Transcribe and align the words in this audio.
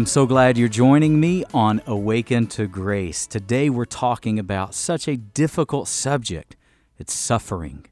I'm 0.00 0.06
so 0.06 0.24
glad 0.24 0.56
you're 0.56 0.66
joining 0.66 1.20
me 1.20 1.44
on 1.52 1.82
Awaken 1.86 2.46
to 2.46 2.66
Grace. 2.66 3.26
Today 3.26 3.68
we're 3.68 3.84
talking 3.84 4.38
about 4.38 4.74
such 4.74 5.06
a 5.06 5.18
difficult 5.18 5.88
subject. 5.88 6.56
It's 6.98 7.12
suffering. 7.12 7.84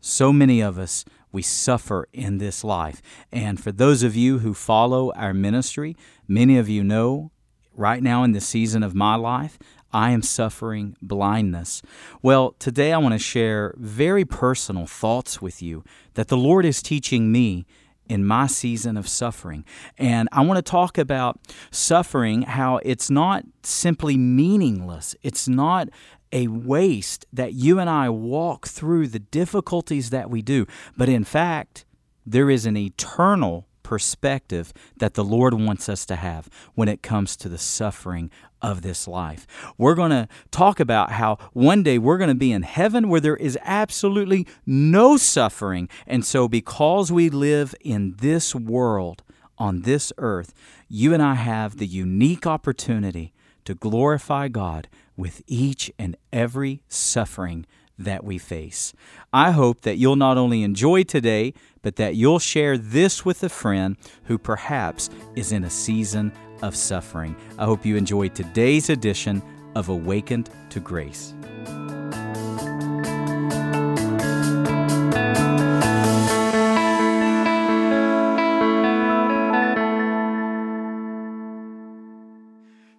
So 0.00 0.32
many 0.32 0.62
of 0.62 0.78
us, 0.78 1.04
we 1.32 1.42
suffer 1.42 2.08
in 2.14 2.38
this 2.38 2.64
life. 2.64 3.02
And 3.30 3.62
for 3.62 3.72
those 3.72 4.02
of 4.02 4.16
you 4.16 4.38
who 4.38 4.54
follow 4.54 5.12
our 5.12 5.34
ministry, 5.34 5.98
many 6.26 6.56
of 6.56 6.70
you 6.70 6.82
know 6.82 7.30
right 7.74 8.02
now 8.02 8.24
in 8.24 8.32
the 8.32 8.40
season 8.40 8.82
of 8.82 8.94
my 8.94 9.16
life, 9.16 9.58
I 9.92 10.12
am 10.12 10.22
suffering 10.22 10.96
blindness. 11.02 11.82
Well, 12.22 12.52
today 12.58 12.94
I 12.94 12.98
want 12.98 13.12
to 13.12 13.18
share 13.18 13.74
very 13.76 14.24
personal 14.24 14.86
thoughts 14.86 15.42
with 15.42 15.60
you 15.60 15.84
that 16.14 16.28
the 16.28 16.38
Lord 16.38 16.64
is 16.64 16.80
teaching 16.80 17.30
me 17.30 17.66
in 18.10 18.26
my 18.26 18.48
season 18.48 18.96
of 18.96 19.08
suffering. 19.08 19.64
And 19.96 20.28
I 20.32 20.40
want 20.44 20.58
to 20.58 20.68
talk 20.68 20.98
about 20.98 21.38
suffering, 21.70 22.42
how 22.42 22.80
it's 22.82 23.08
not 23.08 23.44
simply 23.62 24.16
meaningless, 24.16 25.14
it's 25.22 25.46
not 25.46 25.88
a 26.32 26.48
waste 26.48 27.24
that 27.32 27.54
you 27.54 27.78
and 27.78 27.88
I 27.88 28.08
walk 28.08 28.66
through 28.66 29.08
the 29.08 29.18
difficulties 29.18 30.10
that 30.10 30.28
we 30.28 30.42
do, 30.42 30.66
but 30.96 31.08
in 31.08 31.24
fact, 31.24 31.84
there 32.26 32.50
is 32.50 32.66
an 32.66 32.76
eternal 32.76 33.66
perspective 33.82 34.72
that 34.98 35.14
the 35.14 35.24
Lord 35.24 35.54
wants 35.54 35.88
us 35.88 36.06
to 36.06 36.16
have 36.16 36.48
when 36.74 36.88
it 36.88 37.02
comes 37.02 37.36
to 37.36 37.48
the 37.48 37.58
suffering 37.58 38.30
of 38.62 38.82
this 38.82 39.08
life. 39.08 39.46
We're 39.78 39.94
going 39.94 40.10
to 40.10 40.28
talk 40.50 40.80
about 40.80 41.12
how 41.12 41.38
one 41.52 41.82
day 41.82 41.98
we're 41.98 42.18
going 42.18 42.28
to 42.28 42.34
be 42.34 42.52
in 42.52 42.62
heaven 42.62 43.08
where 43.08 43.20
there 43.20 43.36
is 43.36 43.58
absolutely 43.62 44.46
no 44.66 45.16
suffering. 45.16 45.88
And 46.06 46.24
so, 46.24 46.48
because 46.48 47.10
we 47.10 47.30
live 47.30 47.74
in 47.80 48.16
this 48.18 48.54
world, 48.54 49.22
on 49.58 49.82
this 49.82 50.12
earth, 50.18 50.54
you 50.88 51.12
and 51.12 51.22
I 51.22 51.34
have 51.34 51.76
the 51.76 51.86
unique 51.86 52.46
opportunity 52.46 53.32
to 53.66 53.74
glorify 53.74 54.48
God 54.48 54.88
with 55.16 55.42
each 55.46 55.92
and 55.98 56.16
every 56.32 56.82
suffering 56.88 57.66
that 57.98 58.24
we 58.24 58.38
face. 58.38 58.94
I 59.32 59.50
hope 59.50 59.82
that 59.82 59.98
you'll 59.98 60.16
not 60.16 60.38
only 60.38 60.62
enjoy 60.62 61.02
today, 61.04 61.52
but 61.82 61.96
that 61.96 62.16
you'll 62.16 62.38
share 62.38 62.78
this 62.78 63.24
with 63.24 63.42
a 63.42 63.50
friend 63.50 63.96
who 64.24 64.38
perhaps 64.38 65.10
is 65.36 65.52
in 65.52 65.64
a 65.64 65.70
season 65.70 66.32
of 66.62 66.76
suffering. 66.76 67.36
I 67.58 67.64
hope 67.64 67.84
you 67.84 67.96
enjoyed 67.96 68.34
today's 68.34 68.90
edition 68.90 69.42
of 69.74 69.88
Awakened 69.88 70.50
to 70.70 70.80
Grace. 70.80 71.34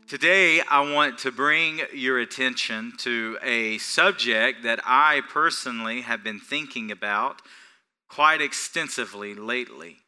Today, 0.08 0.62
I 0.70 0.82
want 0.94 1.20
to 1.20 1.32
bring 1.32 1.82
your 1.94 2.20
attention 2.20 2.94
to 2.98 3.38
a 3.42 3.78
subject 3.78 4.62
that 4.64 4.82
I 4.84 5.22
personally 5.30 6.02
have 6.02 6.22
been 6.24 6.40
thinking 6.40 6.92
about 6.92 7.42
quite 8.10 8.42
extensively 8.42 9.34
lately. 9.34 10.00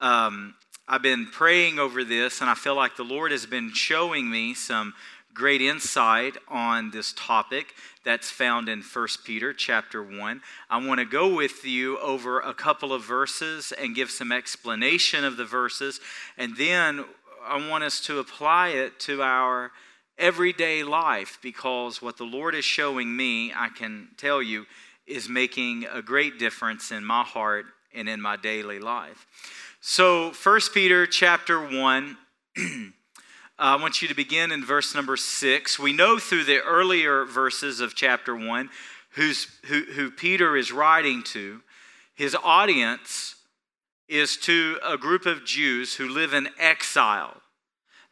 Um, 0.00 0.54
I've 0.86 1.00
been 1.00 1.24
praying 1.24 1.78
over 1.78 2.04
this, 2.04 2.42
and 2.42 2.50
I 2.50 2.54
feel 2.54 2.74
like 2.74 2.96
the 2.96 3.04
Lord 3.04 3.32
has 3.32 3.46
been 3.46 3.72
showing 3.72 4.28
me 4.28 4.52
some 4.52 4.92
great 5.32 5.62
insight 5.62 6.36
on 6.46 6.90
this 6.90 7.14
topic 7.16 7.72
that's 8.04 8.30
found 8.30 8.68
in 8.68 8.82
1 8.82 9.08
Peter 9.24 9.54
chapter 9.54 10.02
1. 10.02 10.42
I 10.68 10.86
want 10.86 11.00
to 11.00 11.06
go 11.06 11.34
with 11.34 11.64
you 11.64 11.98
over 12.00 12.38
a 12.38 12.52
couple 12.52 12.92
of 12.92 13.02
verses 13.02 13.72
and 13.72 13.94
give 13.94 14.10
some 14.10 14.30
explanation 14.30 15.24
of 15.24 15.38
the 15.38 15.46
verses, 15.46 16.00
and 16.36 16.54
then 16.54 17.06
I 17.42 17.66
want 17.66 17.82
us 17.82 18.00
to 18.02 18.18
apply 18.18 18.68
it 18.68 19.00
to 19.00 19.22
our 19.22 19.72
everyday 20.18 20.82
life 20.82 21.38
because 21.40 22.02
what 22.02 22.18
the 22.18 22.24
Lord 22.24 22.54
is 22.54 22.64
showing 22.66 23.16
me, 23.16 23.54
I 23.56 23.70
can 23.70 24.08
tell 24.18 24.42
you, 24.42 24.66
is 25.06 25.30
making 25.30 25.86
a 25.90 26.02
great 26.02 26.38
difference 26.38 26.92
in 26.92 27.06
my 27.06 27.22
heart 27.22 27.64
and 27.94 28.06
in 28.06 28.20
my 28.20 28.36
daily 28.36 28.80
life. 28.80 29.26
So, 29.86 30.32
1 30.42 30.60
Peter 30.72 31.06
chapter 31.06 31.60
1, 31.60 32.16
I 33.58 33.76
want 33.76 34.00
you 34.00 34.08
to 34.08 34.14
begin 34.14 34.50
in 34.50 34.64
verse 34.64 34.94
number 34.94 35.14
6. 35.14 35.78
We 35.78 35.92
know 35.92 36.18
through 36.18 36.44
the 36.44 36.62
earlier 36.62 37.26
verses 37.26 37.80
of 37.80 37.94
chapter 37.94 38.34
1 38.34 38.70
who's, 39.10 39.46
who, 39.66 39.82
who 39.82 40.10
Peter 40.10 40.56
is 40.56 40.72
writing 40.72 41.22
to. 41.24 41.60
His 42.14 42.34
audience 42.42 43.34
is 44.08 44.38
to 44.38 44.78
a 44.82 44.96
group 44.96 45.26
of 45.26 45.44
Jews 45.44 45.96
who 45.96 46.08
live 46.08 46.32
in 46.32 46.48
exile. 46.58 47.42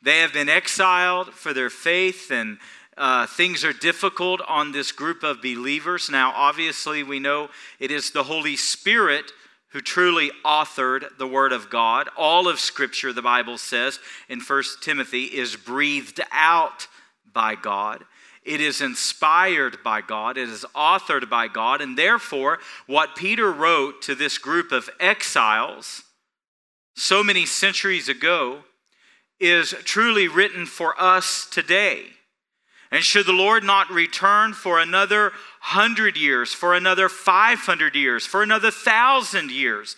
They 0.02 0.18
have 0.18 0.34
been 0.34 0.50
exiled 0.50 1.32
for 1.32 1.54
their 1.54 1.70
faith, 1.70 2.30
and 2.30 2.58
uh, 2.98 3.26
things 3.26 3.64
are 3.64 3.72
difficult 3.72 4.42
on 4.46 4.72
this 4.72 4.92
group 4.92 5.22
of 5.22 5.40
believers. 5.40 6.10
Now, 6.10 6.34
obviously, 6.36 7.02
we 7.02 7.18
know 7.18 7.48
it 7.80 7.90
is 7.90 8.10
the 8.10 8.24
Holy 8.24 8.56
Spirit 8.56 9.32
who 9.72 9.80
truly 9.80 10.30
authored 10.44 11.16
the 11.18 11.26
Word 11.26 11.52
of 11.52 11.70
God. 11.70 12.08
All 12.16 12.48
of 12.48 12.60
Scripture, 12.60 13.12
the 13.12 13.22
Bible 13.22 13.58
says 13.58 13.98
in 14.28 14.40
1 14.40 14.62
Timothy, 14.80 15.24
is 15.24 15.56
breathed 15.56 16.20
out 16.30 16.88
by 17.32 17.54
God. 17.54 18.04
It 18.44 18.60
is 18.60 18.80
inspired 18.80 19.78
by 19.84 20.00
God, 20.00 20.36
it 20.36 20.48
is 20.48 20.66
authored 20.74 21.30
by 21.30 21.46
God, 21.46 21.80
and 21.80 21.96
therefore, 21.96 22.58
what 22.86 23.14
Peter 23.14 23.52
wrote 23.52 24.02
to 24.02 24.16
this 24.16 24.36
group 24.36 24.72
of 24.72 24.90
exiles 24.98 26.02
so 26.96 27.22
many 27.22 27.46
centuries 27.46 28.08
ago 28.08 28.64
is 29.38 29.70
truly 29.84 30.28
written 30.28 30.66
for 30.66 31.00
us 31.00 31.46
today. 31.50 32.06
And 32.90 33.02
should 33.02 33.26
the 33.26 33.32
Lord 33.32 33.64
not 33.64 33.90
return 33.90 34.52
for 34.52 34.78
another 34.78 35.32
hundred 35.62 36.16
years, 36.16 36.52
for 36.52 36.74
another 36.74 37.08
500 37.08 37.94
years, 37.94 38.26
for 38.26 38.42
another 38.42 38.72
thousand 38.72 39.52
years, 39.52 39.94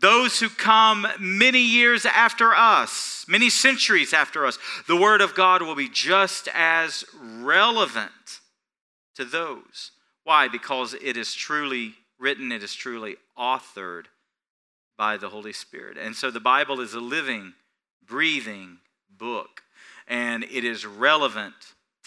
those 0.00 0.38
who 0.38 0.50
come 0.50 1.06
many 1.18 1.62
years 1.62 2.04
after 2.04 2.54
us, 2.54 3.24
many 3.26 3.48
centuries 3.48 4.12
after 4.12 4.44
us, 4.44 4.58
the 4.86 4.96
Word 4.96 5.22
of 5.22 5.34
God 5.34 5.62
will 5.62 5.74
be 5.74 5.88
just 5.88 6.46
as 6.54 7.04
relevant 7.22 8.40
to 9.16 9.24
those. 9.24 9.92
Why? 10.24 10.46
Because 10.46 10.92
it 10.92 11.16
is 11.16 11.32
truly 11.32 11.94
written, 12.20 12.52
it 12.52 12.62
is 12.62 12.74
truly 12.74 13.16
authored 13.36 14.04
by 14.98 15.16
the 15.16 15.30
Holy 15.30 15.54
Spirit. 15.54 15.96
And 15.96 16.14
so 16.14 16.30
the 16.30 16.38
Bible 16.38 16.82
is 16.82 16.92
a 16.92 17.00
living, 17.00 17.54
breathing 18.06 18.76
book, 19.10 19.62
and 20.06 20.44
it 20.44 20.64
is 20.64 20.84
relevant 20.84 21.54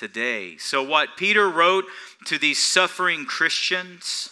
today. 0.02 0.58
So, 0.58 0.82
what 0.82 1.16
Peter 1.16 1.48
wrote 1.48 1.86
to 2.26 2.40
these 2.40 2.58
suffering 2.58 3.26
Christians, 3.26 4.32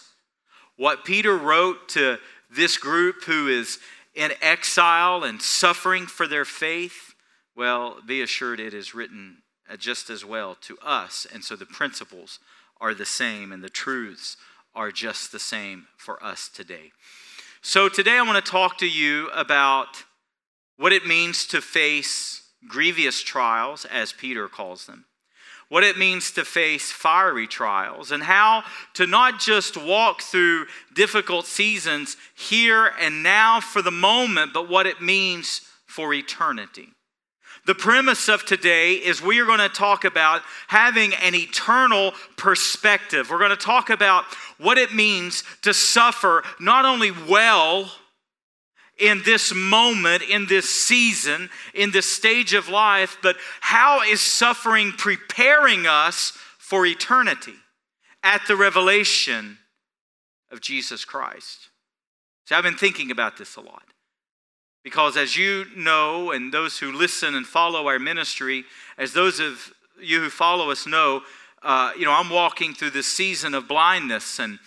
what 0.76 1.04
Peter 1.04 1.38
wrote 1.38 1.88
to 1.90 2.18
this 2.50 2.76
group 2.76 3.22
who 3.22 3.46
is 3.46 3.78
in 4.12 4.32
exile 4.42 5.22
and 5.22 5.40
suffering 5.40 6.06
for 6.06 6.26
their 6.26 6.44
faith, 6.44 7.14
well, 7.54 7.98
be 8.04 8.20
assured 8.20 8.58
it 8.58 8.74
is 8.74 8.96
written 8.96 9.42
uh, 9.70 9.76
just 9.76 10.10
as 10.10 10.24
well 10.24 10.56
to 10.62 10.76
us. 10.82 11.24
And 11.32 11.44
so 11.44 11.54
the 11.54 11.66
principles 11.66 12.40
are 12.80 12.92
the 12.92 13.06
same 13.06 13.52
and 13.52 13.62
the 13.62 13.70
truths 13.70 14.36
are 14.74 14.90
just 14.90 15.30
the 15.30 15.38
same 15.38 15.86
for 15.96 16.20
us 16.20 16.48
today. 16.48 16.90
So, 17.62 17.88
today 17.88 18.18
I 18.18 18.22
want 18.22 18.44
to 18.44 18.50
talk 18.50 18.76
to 18.78 18.88
you 18.88 19.28
about 19.28 20.02
what 20.78 20.92
it 20.92 21.06
means 21.06 21.46
to 21.46 21.60
face 21.60 22.42
grievous 22.66 23.22
trials, 23.22 23.84
as 23.84 24.12
Peter 24.12 24.48
calls 24.48 24.86
them, 24.86 25.04
what 25.70 25.84
it 25.84 25.96
means 25.96 26.32
to 26.32 26.44
face 26.44 26.92
fiery 26.92 27.46
trials, 27.46 28.10
and 28.10 28.24
how 28.24 28.64
to 28.92 29.06
not 29.06 29.40
just 29.40 29.76
walk 29.76 30.20
through 30.20 30.66
difficult 30.94 31.46
seasons 31.46 32.16
here 32.34 32.90
and 33.00 33.22
now 33.22 33.60
for 33.60 33.80
the 33.80 33.90
moment, 33.90 34.52
but 34.52 34.68
what 34.68 34.86
it 34.86 35.00
means 35.00 35.62
for 35.86 36.12
eternity. 36.12 36.88
The 37.66 37.74
premise 37.74 38.28
of 38.28 38.44
today 38.44 38.94
is 38.94 39.22
we 39.22 39.38
are 39.38 39.46
going 39.46 39.58
to 39.60 39.68
talk 39.68 40.04
about 40.04 40.42
having 40.66 41.14
an 41.14 41.34
eternal 41.34 42.14
perspective. 42.36 43.30
We're 43.30 43.38
going 43.38 43.50
to 43.50 43.56
talk 43.56 43.90
about 43.90 44.24
what 44.58 44.76
it 44.76 44.92
means 44.92 45.44
to 45.62 45.72
suffer 45.72 46.42
not 46.58 46.84
only 46.84 47.12
well, 47.12 47.92
in 49.00 49.22
this 49.24 49.54
moment, 49.54 50.22
in 50.22 50.46
this 50.46 50.68
season, 50.68 51.48
in 51.74 51.90
this 51.90 52.10
stage 52.10 52.54
of 52.54 52.68
life, 52.68 53.16
but 53.22 53.36
how 53.60 54.02
is 54.02 54.20
suffering 54.20 54.92
preparing 54.92 55.86
us 55.86 56.32
for 56.58 56.84
eternity 56.86 57.54
at 58.22 58.42
the 58.46 58.56
revelation 58.56 59.58
of 60.50 60.60
Jesus 60.60 61.04
Christ? 61.04 61.70
So 62.44 62.56
I've 62.56 62.64
been 62.64 62.76
thinking 62.76 63.10
about 63.10 63.38
this 63.38 63.56
a 63.56 63.60
lot. 63.60 63.84
Because 64.82 65.16
as 65.16 65.36
you 65.36 65.66
know, 65.76 66.30
and 66.30 66.52
those 66.52 66.78
who 66.78 66.90
listen 66.92 67.34
and 67.34 67.46
follow 67.46 67.86
our 67.86 67.98
ministry, 67.98 68.64
as 68.96 69.12
those 69.12 69.38
of 69.38 69.72
you 70.00 70.20
who 70.20 70.30
follow 70.30 70.70
us 70.70 70.86
know, 70.86 71.22
uh, 71.62 71.92
you 71.98 72.06
know, 72.06 72.12
I'm 72.12 72.30
walking 72.30 72.72
through 72.72 72.90
this 72.90 73.06
season 73.06 73.52
of 73.52 73.68
blindness, 73.68 74.38
and 74.38 74.58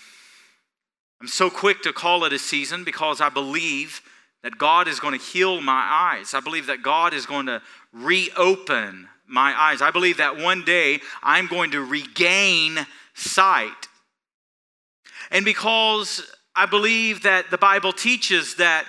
I'm 1.19 1.27
so 1.27 1.49
quick 1.49 1.81
to 1.83 1.93
call 1.93 2.25
it 2.25 2.33
a 2.33 2.37
season 2.37 2.83
because 2.83 3.19
I 3.19 3.29
believe 3.29 4.01
that 4.43 4.57
God 4.57 4.87
is 4.87 4.99
going 4.99 5.17
to 5.17 5.25
heal 5.25 5.61
my 5.61 5.87
eyes. 5.89 6.33
I 6.33 6.41
believe 6.41 6.67
that 6.67 6.83
God 6.83 7.13
is 7.13 7.25
going 7.25 7.45
to 7.47 7.61
reopen 7.93 9.07
my 9.25 9.53
eyes. 9.57 9.81
I 9.81 9.89
believe 9.91 10.17
that 10.17 10.37
one 10.37 10.63
day 10.63 10.99
I'm 11.23 11.47
going 11.47 11.71
to 11.71 11.81
regain 11.81 12.85
sight. 13.13 13.87
And 15.31 15.45
because 15.45 16.21
I 16.55 16.65
believe 16.65 17.23
that 17.23 17.49
the 17.49 17.57
Bible 17.57 17.93
teaches 17.93 18.55
that 18.55 18.85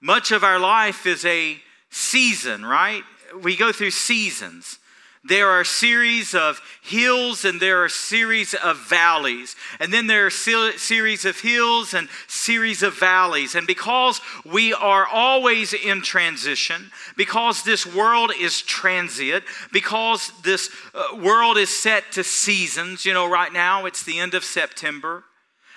much 0.00 0.32
of 0.32 0.44
our 0.44 0.58
life 0.58 1.06
is 1.06 1.24
a 1.24 1.58
season, 1.90 2.64
right? 2.64 3.02
We 3.42 3.56
go 3.56 3.72
through 3.72 3.92
seasons. 3.92 4.78
There 5.24 5.48
are 5.48 5.64
series 5.64 6.34
of 6.34 6.60
hills 6.82 7.44
and 7.44 7.60
there 7.60 7.82
are 7.82 7.88
series 7.88 8.54
of 8.54 8.78
valleys. 8.88 9.56
And 9.80 9.92
then 9.92 10.06
there 10.06 10.26
are 10.26 10.30
series 10.30 11.24
of 11.24 11.40
hills 11.40 11.92
and 11.92 12.08
series 12.28 12.82
of 12.82 12.98
valleys. 12.98 13.54
And 13.54 13.66
because 13.66 14.20
we 14.44 14.72
are 14.72 15.06
always 15.06 15.72
in 15.72 16.02
transition, 16.02 16.90
because 17.16 17.64
this 17.64 17.84
world 17.84 18.32
is 18.38 18.62
transient, 18.62 19.44
because 19.72 20.32
this 20.44 20.70
uh, 20.94 21.16
world 21.16 21.58
is 21.58 21.76
set 21.76 22.12
to 22.12 22.22
seasons, 22.22 23.04
you 23.04 23.12
know, 23.12 23.28
right 23.28 23.52
now 23.52 23.86
it's 23.86 24.04
the 24.04 24.20
end 24.20 24.34
of 24.34 24.44
September. 24.44 25.24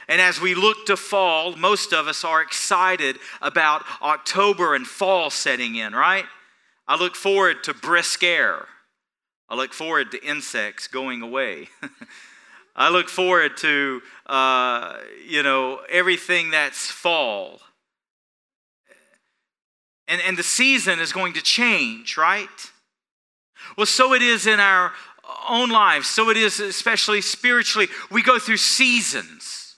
And 0.08 0.22
as 0.22 0.40
we 0.40 0.56
look 0.56 0.86
to 0.86 0.98
fall, 0.98 1.56
most 1.56 1.94
of 1.94 2.08
us 2.08 2.24
are 2.24 2.42
excited 2.42 3.18
about 3.42 3.84
October 4.02 4.76
and 4.76 4.86
fall 4.86 5.30
setting 5.30 5.76
in, 5.76 5.94
right? 5.94 6.26
I 6.88 6.96
look 6.96 7.16
forward 7.16 7.64
to 7.64 7.74
brisk 7.74 8.24
air. 8.24 8.68
I 9.52 9.56
look 9.56 9.74
forward 9.74 10.12
to 10.12 10.26
insects 10.26 10.88
going 10.88 11.22
away. 11.22 11.68
I 12.76 12.88
look 12.88 13.10
forward 13.10 13.58
to, 13.58 14.02
uh, 14.26 14.98
you 15.28 15.44
know, 15.44 15.82
everything 15.90 16.52
that's 16.52 16.90
fall. 16.90 17.60
And, 20.08 20.22
and 20.26 20.38
the 20.38 20.44
season 20.44 21.02
is 21.02 21.12
going 21.12 21.34
to 21.34 21.42
change, 21.42 22.16
right? 22.16 22.48
Well, 23.78 23.86
so 23.86 24.14
it 24.14 24.22
is 24.22 24.48
in 24.48 24.62
our 24.62 24.94
own 25.50 25.68
lives. 25.68 26.08
So 26.08 26.30
it 26.30 26.38
is, 26.38 26.62
especially 26.62 27.20
spiritually. 27.20 27.90
We 28.10 28.24
go 28.24 28.40
through 28.40 28.56
seasons. 28.56 29.76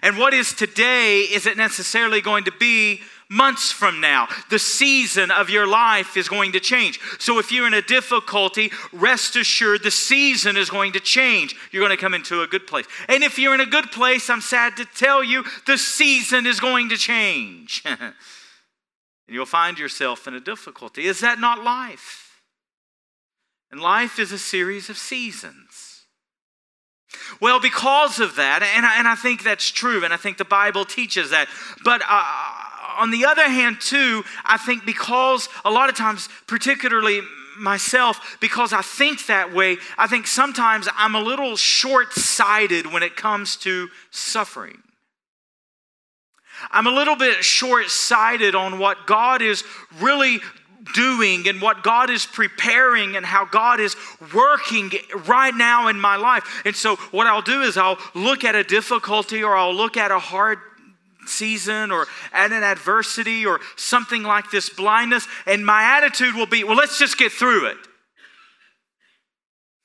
And 0.00 0.16
what 0.16 0.32
is 0.32 0.54
today 0.54 1.26
isn't 1.30 1.58
necessarily 1.58 2.22
going 2.22 2.44
to 2.44 2.52
be 2.58 3.02
months 3.32 3.72
from 3.72 4.00
now. 4.00 4.28
The 4.50 4.58
season 4.58 5.30
of 5.30 5.50
your 5.50 5.66
life 5.66 6.16
is 6.16 6.28
going 6.28 6.52
to 6.52 6.60
change. 6.60 7.00
So 7.18 7.38
if 7.38 7.50
you're 7.50 7.66
in 7.66 7.74
a 7.74 7.82
difficulty, 7.82 8.70
rest 8.92 9.34
assured 9.36 9.82
the 9.82 9.90
season 9.90 10.56
is 10.56 10.70
going 10.70 10.92
to 10.92 11.00
change. 11.00 11.56
You're 11.72 11.82
going 11.82 11.96
to 11.96 12.00
come 12.00 12.14
into 12.14 12.42
a 12.42 12.46
good 12.46 12.66
place. 12.66 12.86
And 13.08 13.24
if 13.24 13.38
you're 13.38 13.54
in 13.54 13.60
a 13.60 13.66
good 13.66 13.90
place, 13.90 14.28
I'm 14.28 14.40
sad 14.40 14.76
to 14.76 14.84
tell 14.84 15.24
you, 15.24 15.44
the 15.66 15.78
season 15.78 16.46
is 16.46 16.60
going 16.60 16.90
to 16.90 16.96
change. 16.96 17.82
and 17.86 18.14
you'll 19.28 19.46
find 19.46 19.78
yourself 19.78 20.28
in 20.28 20.34
a 20.34 20.40
difficulty. 20.40 21.06
Is 21.06 21.20
that 21.20 21.40
not 21.40 21.64
life? 21.64 22.42
And 23.70 23.80
life 23.80 24.18
is 24.18 24.32
a 24.32 24.38
series 24.38 24.90
of 24.90 24.98
seasons. 24.98 26.04
Well, 27.40 27.60
because 27.60 28.20
of 28.20 28.36
that, 28.36 28.62
and 28.62 28.86
I, 28.86 28.98
and 28.98 29.08
I 29.08 29.14
think 29.14 29.42
that's 29.42 29.70
true, 29.70 30.04
and 30.04 30.12
I 30.12 30.16
think 30.16 30.38
the 30.38 30.44
Bible 30.44 30.84
teaches 30.84 31.30
that, 31.30 31.48
but 31.84 32.02
uh, 32.08 32.71
on 32.98 33.10
the 33.10 33.24
other 33.24 33.48
hand, 33.48 33.80
too, 33.80 34.24
I 34.44 34.58
think 34.58 34.84
because 34.84 35.48
a 35.64 35.70
lot 35.70 35.88
of 35.88 35.96
times, 35.96 36.28
particularly 36.46 37.20
myself, 37.58 38.38
because 38.40 38.72
I 38.72 38.82
think 38.82 39.26
that 39.26 39.52
way, 39.52 39.76
I 39.98 40.06
think 40.06 40.26
sometimes 40.26 40.88
I'm 40.96 41.14
a 41.14 41.20
little 41.20 41.56
short 41.56 42.12
sighted 42.12 42.92
when 42.92 43.02
it 43.02 43.16
comes 43.16 43.56
to 43.58 43.88
suffering. 44.10 44.82
I'm 46.70 46.86
a 46.86 46.90
little 46.90 47.16
bit 47.16 47.42
short 47.44 47.88
sighted 47.88 48.54
on 48.54 48.78
what 48.78 49.06
God 49.06 49.42
is 49.42 49.64
really 50.00 50.38
doing 50.94 51.48
and 51.48 51.60
what 51.60 51.82
God 51.82 52.10
is 52.10 52.26
preparing 52.26 53.16
and 53.16 53.24
how 53.24 53.44
God 53.44 53.80
is 53.80 53.96
working 54.34 54.90
right 55.26 55.54
now 55.54 55.88
in 55.88 56.00
my 56.00 56.16
life. 56.16 56.62
And 56.64 56.74
so, 56.74 56.96
what 57.10 57.26
I'll 57.26 57.42
do 57.42 57.62
is 57.62 57.76
I'll 57.76 57.98
look 58.14 58.44
at 58.44 58.54
a 58.54 58.64
difficulty 58.64 59.42
or 59.42 59.56
I'll 59.56 59.74
look 59.74 59.96
at 59.96 60.10
a 60.10 60.18
hard 60.18 60.58
season 61.26 61.90
or 61.90 62.06
at 62.32 62.52
an 62.52 62.62
adversity 62.62 63.46
or 63.46 63.60
something 63.76 64.22
like 64.22 64.50
this 64.50 64.68
blindness, 64.68 65.26
and 65.46 65.64
my 65.64 65.82
attitude 65.96 66.34
will 66.34 66.46
be, 66.46 66.64
well, 66.64 66.76
let's 66.76 66.98
just 66.98 67.18
get 67.18 67.32
through 67.32 67.66
it. 67.66 67.76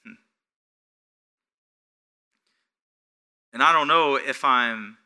Hmm. 0.05 0.13
And 3.53 3.63
I 3.63 3.71
don't 3.71 3.87
know 3.87 4.15
if 4.15 4.43
I'm 4.43 4.97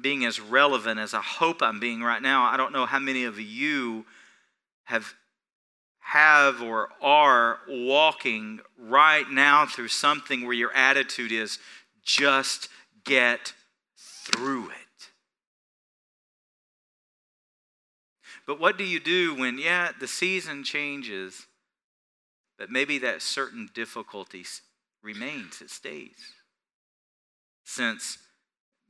being 0.00 0.24
as 0.24 0.40
relevant 0.40 1.00
as 1.00 1.14
I 1.14 1.20
hope 1.20 1.62
I'm 1.62 1.80
being 1.80 2.02
right 2.02 2.22
now. 2.22 2.44
I 2.44 2.56
don't 2.56 2.72
know 2.72 2.86
how 2.86 2.98
many 2.98 3.24
of 3.24 3.38
you 3.40 4.06
have 4.84 5.14
have 6.00 6.60
or 6.60 6.88
are 7.00 7.60
walking 7.68 8.58
right 8.76 9.30
now 9.30 9.64
through 9.64 9.86
something 9.86 10.44
where 10.44 10.54
your 10.54 10.72
attitude 10.72 11.30
is 11.30 11.60
just 12.04 12.68
get 13.04 13.52
through 13.96 14.70
it. 14.70 14.79
But 18.50 18.58
what 18.58 18.76
do 18.76 18.82
you 18.82 18.98
do 18.98 19.36
when, 19.36 19.58
yeah, 19.58 19.92
the 19.96 20.08
season 20.08 20.64
changes, 20.64 21.46
but 22.58 22.68
maybe 22.68 22.98
that 22.98 23.22
certain 23.22 23.70
difficulty 23.72 24.44
remains, 25.04 25.62
it 25.62 25.70
stays? 25.70 26.32
Since 27.62 28.18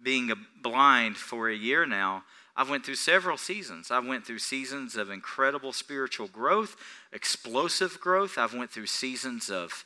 being 0.03 0.33
blind 0.63 1.19
for 1.19 1.51
a 1.51 1.55
year 1.55 1.85
now, 1.85 2.25
I've 2.57 2.71
went 2.71 2.87
through 2.87 2.95
several 2.95 3.37
seasons. 3.37 3.91
I've 3.91 4.07
went 4.07 4.27
through 4.27 4.39
seasons 4.39 4.97
of 4.97 5.11
incredible 5.11 5.75
spiritual 5.75 6.29
growth, 6.29 6.75
explosive 7.13 8.01
growth. 8.01 8.39
I've 8.39 8.55
went 8.55 8.71
through 8.71 8.87
seasons 8.87 9.51
of 9.51 9.85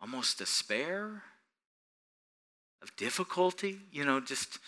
almost 0.00 0.38
despair, 0.38 1.22
of 2.82 2.96
difficulty, 2.96 3.78
you 3.92 4.04
know, 4.04 4.18
just 4.18 4.58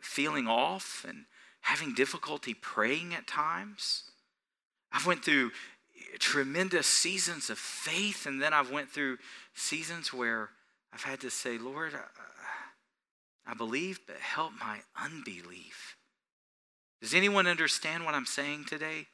feeling 0.00 0.48
off 0.48 1.04
and 1.06 1.26
having 1.60 1.94
difficulty 1.94 2.54
praying 2.54 3.14
at 3.14 3.26
times. 3.26 4.04
I've 4.92 5.06
went 5.06 5.24
through 5.24 5.52
tremendous 6.18 6.86
seasons 6.86 7.50
of 7.50 7.58
faith 7.58 8.26
and 8.26 8.42
then 8.42 8.52
I've 8.52 8.70
went 8.70 8.90
through 8.90 9.18
seasons 9.54 10.12
where 10.12 10.50
I've 10.92 11.02
had 11.02 11.20
to 11.20 11.30
say, 11.30 11.58
Lord, 11.58 11.94
I, 11.94 13.50
I 13.50 13.54
believe, 13.54 14.00
but 14.06 14.16
help 14.16 14.52
my 14.58 14.78
unbelief. 15.00 15.96
Does 17.00 17.14
anyone 17.14 17.46
understand 17.46 18.04
what 18.04 18.14
I'm 18.14 18.26
saying 18.26 18.64
today? 18.64 19.06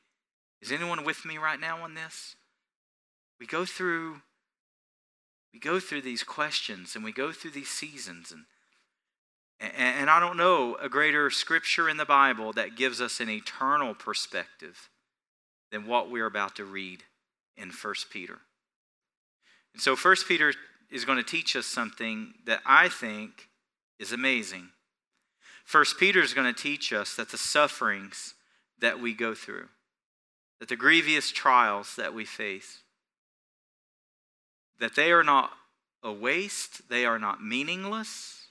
Is 0.60 0.72
anyone 0.72 1.04
with 1.04 1.24
me 1.24 1.38
right 1.38 1.60
now 1.60 1.82
on 1.82 1.94
this? 1.94 2.36
We 3.38 3.46
go 3.46 3.64
through 3.64 4.22
we 5.52 5.60
go 5.60 5.80
through 5.80 6.02
these 6.02 6.22
questions 6.22 6.94
and 6.94 7.02
we 7.02 7.12
go 7.12 7.32
through 7.32 7.52
these 7.52 7.70
seasons 7.70 8.30
and 8.30 8.44
and 9.60 10.10
I 10.10 10.20
don't 10.20 10.36
know 10.36 10.76
a 10.76 10.88
greater 10.88 11.30
scripture 11.30 11.88
in 11.88 11.96
the 11.96 12.04
Bible 12.04 12.52
that 12.54 12.76
gives 12.76 13.00
us 13.00 13.20
an 13.20 13.30
eternal 13.30 13.94
perspective 13.94 14.90
than 15.70 15.86
what 15.86 16.10
we're 16.10 16.26
about 16.26 16.56
to 16.56 16.64
read 16.64 17.04
in 17.56 17.70
1 17.70 17.94
Peter. 18.10 18.38
And 19.72 19.82
so 19.82 19.96
1 19.96 20.16
Peter 20.28 20.52
is 20.90 21.04
going 21.04 21.18
to 21.18 21.24
teach 21.24 21.56
us 21.56 21.66
something 21.66 22.34
that 22.44 22.60
I 22.64 22.88
think 22.88 23.48
is 23.98 24.12
amazing. 24.12 24.68
1 25.70 25.84
Peter 25.98 26.20
is 26.20 26.34
going 26.34 26.52
to 26.52 26.62
teach 26.62 26.92
us 26.92 27.16
that 27.16 27.30
the 27.30 27.38
sufferings 27.38 28.34
that 28.78 29.00
we 29.00 29.14
go 29.14 29.34
through, 29.34 29.68
that 30.60 30.68
the 30.68 30.76
grievous 30.76 31.30
trials 31.32 31.96
that 31.96 32.14
we 32.14 32.24
face, 32.24 32.80
that 34.78 34.94
they 34.94 35.10
are 35.10 35.24
not 35.24 35.50
a 36.02 36.12
waste, 36.12 36.88
they 36.88 37.04
are 37.04 37.18
not 37.18 37.42
meaningless, 37.42 38.45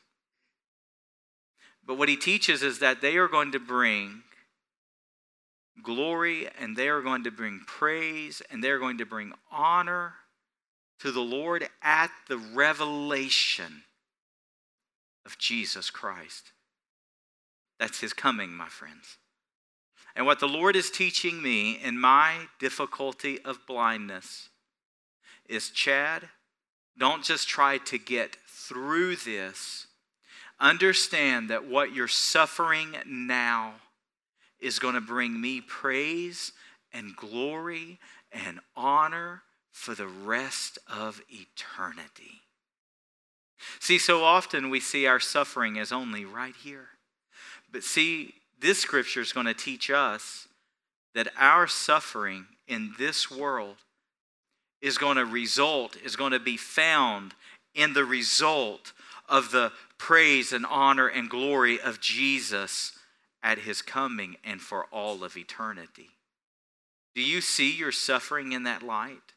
but 1.86 1.98
what 1.98 2.10
he 2.10 2.18
teaches 2.18 2.64
is 2.64 2.80
that 2.80 3.02
they 3.02 3.18
are 3.18 3.28
going 3.28 3.52
to 3.52 3.60
bring 3.60 4.24
glory 5.84 6.48
and 6.60 6.76
they 6.76 6.90
are 6.90 7.02
going 7.02 7.24
to 7.24 7.32
bring 7.32 7.62
praise 7.68 8.42
and 8.50 8.64
they're 8.64 8.80
going 8.80 8.98
to 8.98 9.06
bring 9.06 9.34
honor 9.52 10.14
to 11.00 11.12
the 11.12 11.22
Lord 11.22 11.68
at 11.82 12.10
the 12.28 12.38
revelation 12.38 13.84
of 15.26 15.38
Jesus 15.38 15.90
Christ. 15.90 16.52
That's 17.80 18.00
his 18.00 18.14
coming, 18.14 18.52
my 18.52 18.70
friends. 18.70 19.18
And 20.16 20.26
what 20.26 20.40
the 20.40 20.48
Lord 20.48 20.76
is 20.76 20.90
teaching 20.90 21.42
me 21.42 21.74
in 21.74 22.00
my 22.00 22.48
difficulty 22.60 23.40
of 23.44 23.68
blindness 23.68 24.50
is 25.48 25.70
Chad, 25.70 26.30
don't 26.98 27.24
just 27.24 27.50
try 27.50 27.78
to 27.80 27.98
get 27.98 28.38
through 28.48 29.18
this 29.18 29.85
Understand 30.60 31.50
that 31.50 31.68
what 31.68 31.94
you're 31.94 32.08
suffering 32.08 32.96
now 33.06 33.74
is 34.60 34.80
going 34.80 34.96
to 34.96 35.02
bring 35.02 35.40
me 35.40 35.62
praise 35.62 36.54
and 36.94 37.16
glory 37.16 38.00
and 38.32 38.60
honor 38.76 39.44
for 39.72 39.94
the 39.94 40.08
rest 40.08 40.80
of 40.88 41.22
eternity. 41.30 42.42
See, 43.80 43.98
so 43.98 44.24
often 44.24 44.70
we 44.70 44.80
see 44.80 45.06
our 45.06 45.20
suffering 45.20 45.78
as 45.78 45.92
only 45.92 46.24
right 46.24 46.56
here. 46.56 46.88
But 47.72 47.84
see, 47.84 48.36
this 48.60 48.80
scripture 48.80 49.22
is 49.22 49.34
going 49.34 49.48
to 49.48 49.54
teach 49.54 49.90
us 49.90 50.48
that 51.14 51.28
our 51.38 51.68
suffering 51.68 52.46
in 52.68 52.94
this 52.98 53.30
world 53.30 53.78
is 54.82 54.98
going 54.98 55.18
to 55.18 55.26
result, 55.26 55.98
is 56.04 56.16
going 56.16 56.32
to 56.32 56.40
be 56.40 56.58
found 56.58 57.34
in 57.74 57.94
the 57.94 58.06
result 58.06 58.94
of 59.28 59.52
the 59.52 59.72
praise 59.98 60.52
and 60.52 60.66
honor 60.66 61.08
and 61.08 61.30
glory 61.30 61.80
of 61.80 62.00
Jesus 62.00 62.94
at 63.42 63.60
his 63.60 63.82
coming 63.82 64.38
and 64.44 64.62
for 64.62 64.86
all 64.92 65.24
of 65.24 65.38
eternity. 65.38 66.10
Do 67.14 67.22
you 67.22 67.42
see 67.42 67.76
your 67.76 67.92
suffering 67.92 68.52
in 68.52 68.64
that 68.64 68.84
light? 68.84 69.34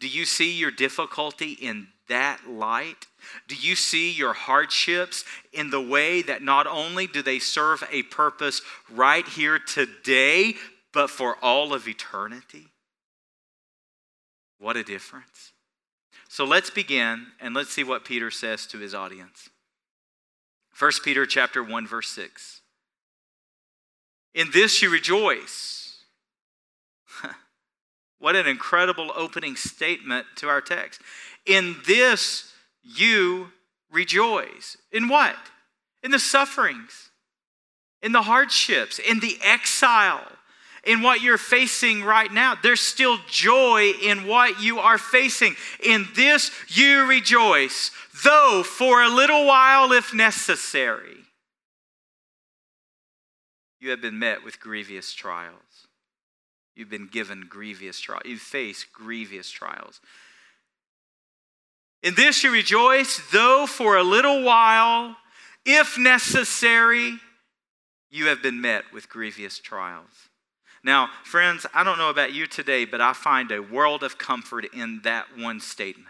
Do 0.00 0.08
you 0.08 0.24
see 0.24 0.52
your 0.52 0.70
difficulty 0.70 1.52
in 1.52 1.88
that 2.08 2.48
light? 2.48 3.06
Do 3.48 3.54
you 3.54 3.76
see 3.76 4.10
your 4.10 4.32
hardships 4.32 5.24
in 5.52 5.70
the 5.70 5.80
way 5.80 6.22
that 6.22 6.42
not 6.42 6.66
only 6.66 7.06
do 7.06 7.22
they 7.22 7.38
serve 7.38 7.84
a 7.90 8.02
purpose 8.02 8.60
right 8.90 9.26
here 9.26 9.58
today, 9.58 10.54
but 10.92 11.10
for 11.10 11.36
all 11.42 11.72
of 11.72 11.88
eternity? 11.88 12.68
What 14.58 14.76
a 14.76 14.82
difference. 14.82 15.51
So 16.32 16.46
let's 16.46 16.70
begin 16.70 17.26
and 17.42 17.54
let's 17.54 17.74
see 17.74 17.84
what 17.84 18.06
Peter 18.06 18.30
says 18.30 18.66
to 18.68 18.78
his 18.78 18.94
audience. 18.94 19.50
1 20.78 20.90
Peter 21.04 21.26
chapter 21.26 21.62
1 21.62 21.86
verse 21.86 22.08
6. 22.08 22.62
In 24.32 24.48
this 24.50 24.80
you 24.80 24.88
rejoice. 24.88 26.04
what 28.18 28.34
an 28.34 28.46
incredible 28.46 29.12
opening 29.14 29.56
statement 29.56 30.24
to 30.36 30.48
our 30.48 30.62
text. 30.62 31.02
In 31.44 31.76
this 31.86 32.50
you 32.82 33.48
rejoice. 33.90 34.78
In 34.90 35.08
what? 35.08 35.36
In 36.02 36.12
the 36.12 36.18
sufferings, 36.18 37.10
in 38.00 38.12
the 38.12 38.22
hardships, 38.22 38.98
in 38.98 39.20
the 39.20 39.36
exile, 39.44 40.26
in 40.84 41.02
what 41.02 41.20
you're 41.20 41.38
facing 41.38 42.02
right 42.02 42.32
now. 42.32 42.56
There's 42.60 42.80
still 42.80 43.18
joy 43.28 43.92
in 44.02 44.26
what 44.26 44.60
you 44.60 44.78
are 44.78 44.98
facing. 44.98 45.54
In 45.82 46.08
this 46.14 46.50
you 46.68 47.06
rejoice, 47.06 47.90
though 48.24 48.62
for 48.64 49.02
a 49.02 49.08
little 49.08 49.46
while, 49.46 49.92
if 49.92 50.12
necessary, 50.12 51.18
you 53.80 53.90
have 53.90 54.00
been 54.00 54.18
met 54.18 54.44
with 54.44 54.60
grievous 54.60 55.12
trials. 55.12 55.56
You've 56.74 56.90
been 56.90 57.08
given 57.08 57.46
grievous 57.48 58.00
trials. 58.00 58.22
You've 58.24 58.40
faced 58.40 58.92
grievous 58.92 59.50
trials. 59.50 60.00
In 62.02 62.14
this 62.14 62.42
you 62.42 62.50
rejoice, 62.50 63.20
though 63.32 63.66
for 63.68 63.96
a 63.96 64.02
little 64.02 64.42
while, 64.42 65.16
if 65.64 65.98
necessary, 65.98 67.18
you 68.10 68.26
have 68.26 68.42
been 68.42 68.60
met 68.60 68.84
with 68.92 69.08
grievous 69.08 69.58
trials. 69.58 70.28
Now, 70.84 71.10
friends, 71.24 71.64
I 71.72 71.84
don't 71.84 71.98
know 71.98 72.10
about 72.10 72.32
you 72.32 72.46
today, 72.46 72.84
but 72.84 73.00
I 73.00 73.12
find 73.12 73.50
a 73.52 73.62
world 73.62 74.02
of 74.02 74.18
comfort 74.18 74.66
in 74.74 75.00
that 75.04 75.26
one 75.38 75.60
statement. 75.60 76.08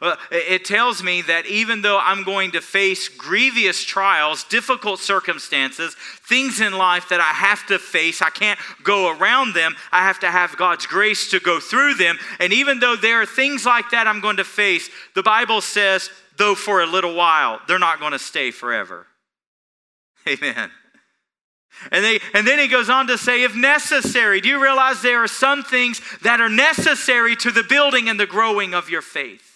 Uh, 0.00 0.16
well, 0.16 0.16
it 0.30 0.64
tells 0.64 1.02
me 1.02 1.22
that 1.22 1.46
even 1.46 1.82
though 1.82 1.98
I'm 1.98 2.24
going 2.24 2.52
to 2.52 2.60
face 2.60 3.08
grievous 3.08 3.84
trials, 3.84 4.44
difficult 4.44 5.00
circumstances, 5.00 5.94
things 6.28 6.60
in 6.60 6.72
life 6.72 7.08
that 7.10 7.20
I 7.20 7.32
have 7.32 7.66
to 7.66 7.78
face, 7.78 8.22
I 8.22 8.30
can't 8.30 8.58
go 8.82 9.16
around 9.16 9.54
them. 9.54 9.76
I 9.92 10.02
have 10.02 10.20
to 10.20 10.30
have 10.30 10.56
God's 10.56 10.86
grace 10.86 11.30
to 11.30 11.40
go 11.40 11.60
through 11.60 11.94
them. 11.94 12.18
And 12.40 12.52
even 12.52 12.80
though 12.80 12.96
there 12.96 13.20
are 13.22 13.26
things 13.26 13.66
like 13.66 13.90
that 13.90 14.06
I'm 14.06 14.20
going 14.20 14.38
to 14.38 14.44
face, 14.44 14.88
the 15.14 15.22
Bible 15.22 15.60
says, 15.60 16.10
though 16.38 16.54
for 16.54 16.82
a 16.82 16.86
little 16.86 17.14
while, 17.14 17.60
they're 17.68 17.78
not 17.78 18.00
going 18.00 18.12
to 18.12 18.18
stay 18.18 18.50
forever. 18.50 19.06
Amen. 20.28 20.70
And, 21.90 22.04
they, 22.04 22.20
and 22.32 22.46
then 22.46 22.58
he 22.58 22.68
goes 22.68 22.88
on 22.88 23.06
to 23.08 23.18
say, 23.18 23.42
if 23.42 23.54
necessary, 23.54 24.40
do 24.40 24.48
you 24.48 24.62
realize 24.62 25.02
there 25.02 25.22
are 25.22 25.28
some 25.28 25.62
things 25.62 26.00
that 26.22 26.40
are 26.40 26.48
necessary 26.48 27.36
to 27.36 27.50
the 27.50 27.62
building 27.62 28.08
and 28.08 28.18
the 28.18 28.26
growing 28.26 28.74
of 28.74 28.88
your 28.88 29.02
faith? 29.02 29.53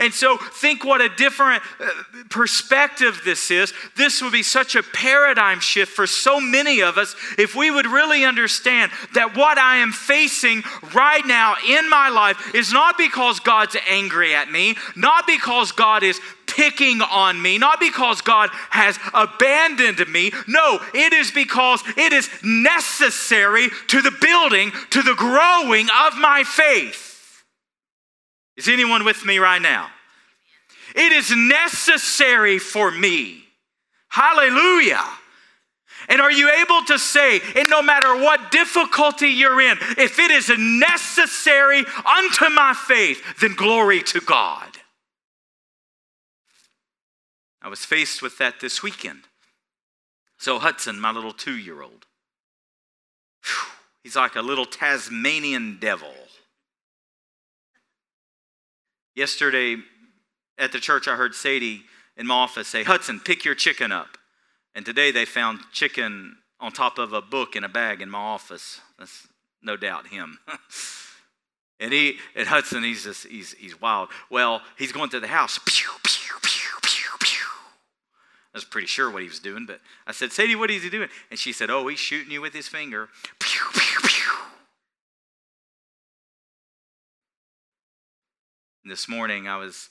And 0.00 0.12
so, 0.12 0.36
think 0.36 0.84
what 0.84 1.00
a 1.00 1.08
different 1.08 1.62
uh, 1.80 1.88
perspective 2.30 3.22
this 3.24 3.50
is. 3.50 3.72
This 3.96 4.22
would 4.22 4.32
be 4.32 4.42
such 4.42 4.74
a 4.74 4.82
paradigm 4.82 5.60
shift 5.60 5.92
for 5.92 6.06
so 6.06 6.40
many 6.40 6.80
of 6.82 6.98
us 6.98 7.14
if 7.38 7.54
we 7.54 7.70
would 7.70 7.86
really 7.86 8.24
understand 8.24 8.90
that 9.14 9.36
what 9.36 9.58
I 9.58 9.76
am 9.76 9.92
facing 9.92 10.62
right 10.94 11.24
now 11.26 11.54
in 11.68 11.88
my 11.88 12.08
life 12.08 12.54
is 12.54 12.72
not 12.72 12.98
because 12.98 13.40
God's 13.40 13.76
angry 13.88 14.34
at 14.34 14.50
me, 14.50 14.76
not 14.96 15.26
because 15.26 15.72
God 15.72 16.02
is 16.02 16.20
picking 16.46 17.00
on 17.00 17.40
me, 17.40 17.58
not 17.58 17.80
because 17.80 18.20
God 18.20 18.50
has 18.70 18.98
abandoned 19.12 20.06
me. 20.08 20.32
No, 20.46 20.78
it 20.94 21.12
is 21.12 21.30
because 21.30 21.82
it 21.96 22.12
is 22.12 22.28
necessary 22.42 23.68
to 23.88 24.02
the 24.02 24.12
building, 24.20 24.72
to 24.90 25.02
the 25.02 25.14
growing 25.14 25.88
of 26.06 26.16
my 26.18 26.44
faith. 26.46 27.13
Is 28.56 28.68
anyone 28.68 29.04
with 29.04 29.24
me 29.24 29.38
right 29.38 29.60
now? 29.60 29.90
It 30.94 31.12
is 31.12 31.30
necessary 31.34 32.58
for 32.58 32.90
me. 32.90 33.44
Hallelujah. 34.08 35.04
And 36.08 36.20
are 36.20 36.30
you 36.30 36.50
able 36.50 36.84
to 36.84 36.98
say, 36.98 37.40
and 37.56 37.68
no 37.68 37.82
matter 37.82 38.14
what 38.16 38.50
difficulty 38.50 39.28
you're 39.28 39.60
in, 39.60 39.78
if 39.96 40.18
it 40.18 40.30
is 40.30 40.50
necessary 40.56 41.78
unto 41.78 42.48
my 42.50 42.74
faith, 42.74 43.22
then 43.40 43.54
glory 43.54 44.02
to 44.02 44.20
God? 44.20 44.68
I 47.62 47.68
was 47.68 47.84
faced 47.84 48.20
with 48.20 48.36
that 48.38 48.60
this 48.60 48.82
weekend. 48.82 49.22
So, 50.38 50.58
Hudson, 50.58 51.00
my 51.00 51.10
little 51.10 51.32
two 51.32 51.56
year 51.56 51.80
old, 51.80 52.04
he's 54.02 54.16
like 54.16 54.36
a 54.36 54.42
little 54.42 54.66
Tasmanian 54.66 55.78
devil. 55.80 56.12
Yesterday 59.14 59.76
at 60.58 60.72
the 60.72 60.80
church, 60.80 61.08
I 61.08 61.16
heard 61.16 61.34
Sadie 61.34 61.82
in 62.16 62.26
my 62.26 62.34
office 62.34 62.68
say, 62.68 62.82
Hudson, 62.82 63.20
pick 63.20 63.44
your 63.44 63.54
chicken 63.54 63.92
up. 63.92 64.18
And 64.74 64.84
today 64.84 65.10
they 65.10 65.24
found 65.24 65.60
chicken 65.72 66.36
on 66.60 66.72
top 66.72 66.98
of 66.98 67.12
a 67.12 67.22
book 67.22 67.56
in 67.56 67.64
a 67.64 67.68
bag 67.68 68.00
in 68.00 68.10
my 68.10 68.18
office. 68.18 68.80
That's 68.98 69.26
no 69.62 69.76
doubt 69.76 70.08
him. 70.08 70.38
and 71.80 71.92
he, 71.92 72.16
at 72.34 72.46
Hudson, 72.46 72.82
he's 72.82 73.04
just, 73.04 73.26
he's, 73.26 73.52
he's 73.52 73.80
wild. 73.80 74.08
Well, 74.30 74.62
he's 74.76 74.92
going 74.92 75.10
to 75.10 75.20
the 75.20 75.28
house. 75.28 75.58
Pew, 75.64 75.88
pew, 76.02 76.34
I 78.54 78.56
was 78.56 78.64
pretty 78.64 78.86
sure 78.86 79.10
what 79.10 79.20
he 79.20 79.28
was 79.28 79.40
doing, 79.40 79.66
but 79.66 79.80
I 80.06 80.12
said, 80.12 80.30
Sadie, 80.30 80.54
what 80.54 80.70
is 80.70 80.84
he 80.84 80.88
doing? 80.88 81.08
And 81.28 81.38
she 81.38 81.52
said, 81.52 81.70
Oh, 81.70 81.88
he's 81.88 81.98
shooting 81.98 82.30
you 82.30 82.40
with 82.40 82.54
his 82.54 82.68
finger. 82.68 83.08
Pew, 83.40 83.60
pew, 83.72 84.00
pew. 84.04 84.33
And 88.84 88.92
this 88.92 89.08
morning, 89.08 89.48
I 89.48 89.56
was, 89.56 89.90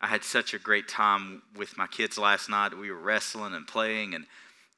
I 0.00 0.06
had 0.06 0.22
such 0.22 0.54
a 0.54 0.58
great 0.58 0.88
time 0.88 1.42
with 1.56 1.76
my 1.76 1.86
kids 1.86 2.18
last 2.18 2.48
night. 2.48 2.76
We 2.76 2.90
were 2.90 3.00
wrestling 3.00 3.54
and 3.54 3.66
playing, 3.66 4.14
and 4.14 4.26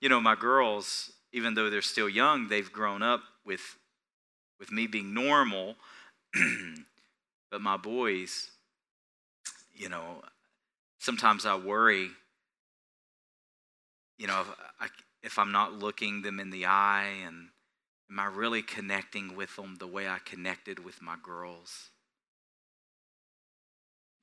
you 0.00 0.08
know, 0.08 0.20
my 0.20 0.34
girls, 0.34 1.12
even 1.32 1.54
though 1.54 1.70
they're 1.70 1.82
still 1.82 2.08
young, 2.08 2.48
they've 2.48 2.72
grown 2.72 3.02
up 3.02 3.22
with, 3.44 3.78
with 4.58 4.72
me 4.72 4.86
being 4.86 5.14
normal. 5.14 5.76
but 7.50 7.60
my 7.60 7.76
boys, 7.76 8.50
you 9.72 9.88
know, 9.88 10.22
sometimes 10.98 11.46
I 11.46 11.56
worry 11.56 12.10
you 14.22 14.28
know, 14.28 14.40
if, 14.42 14.48
I, 14.80 14.86
if 15.24 15.38
I'm 15.38 15.50
not 15.50 15.72
looking 15.72 16.22
them 16.22 16.38
in 16.38 16.50
the 16.50 16.66
eye 16.66 17.10
and 17.26 17.48
am 18.08 18.20
I 18.20 18.26
really 18.26 18.62
connecting 18.62 19.34
with 19.34 19.56
them 19.56 19.76
the 19.80 19.86
way 19.88 20.06
I 20.06 20.18
connected 20.24 20.84
with 20.84 21.02
my 21.02 21.16
girls? 21.20 21.90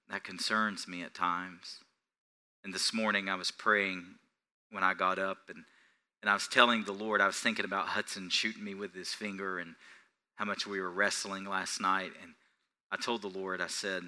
That 0.10 0.24
concerns 0.24 0.88
me 0.88 1.04
at 1.04 1.14
times. 1.14 1.80
And 2.64 2.74
this 2.74 2.94
morning 2.94 3.30
I 3.30 3.36
was 3.36 3.52
praying 3.52 4.06
when 4.72 4.84
I 4.84 4.94
got 4.94 5.20
up 5.20 5.38
and, 5.50 5.64
and 6.22 6.30
I 6.30 6.34
was 6.34 6.48
telling 6.48 6.84
the 6.84 6.92
Lord, 6.92 7.22
I 7.22 7.28
was 7.28 7.38
thinking 7.38 7.66
about 7.66 7.88
Hudson 7.88 8.30
shooting 8.30 8.64
me 8.64 8.74
with 8.74 8.94
his 8.94 9.10
finger 9.10 9.60
and 9.60 9.76
how 10.36 10.46
much 10.46 10.66
we 10.68 10.80
were 10.80 10.92
wrestling 10.92 11.46
last 11.46 11.80
night. 11.80 12.12
And 12.22 12.34
I 12.92 12.98
told 12.98 13.22
the 13.22 13.28
Lord, 13.28 13.62
I 13.62 13.68
said, 13.68 14.04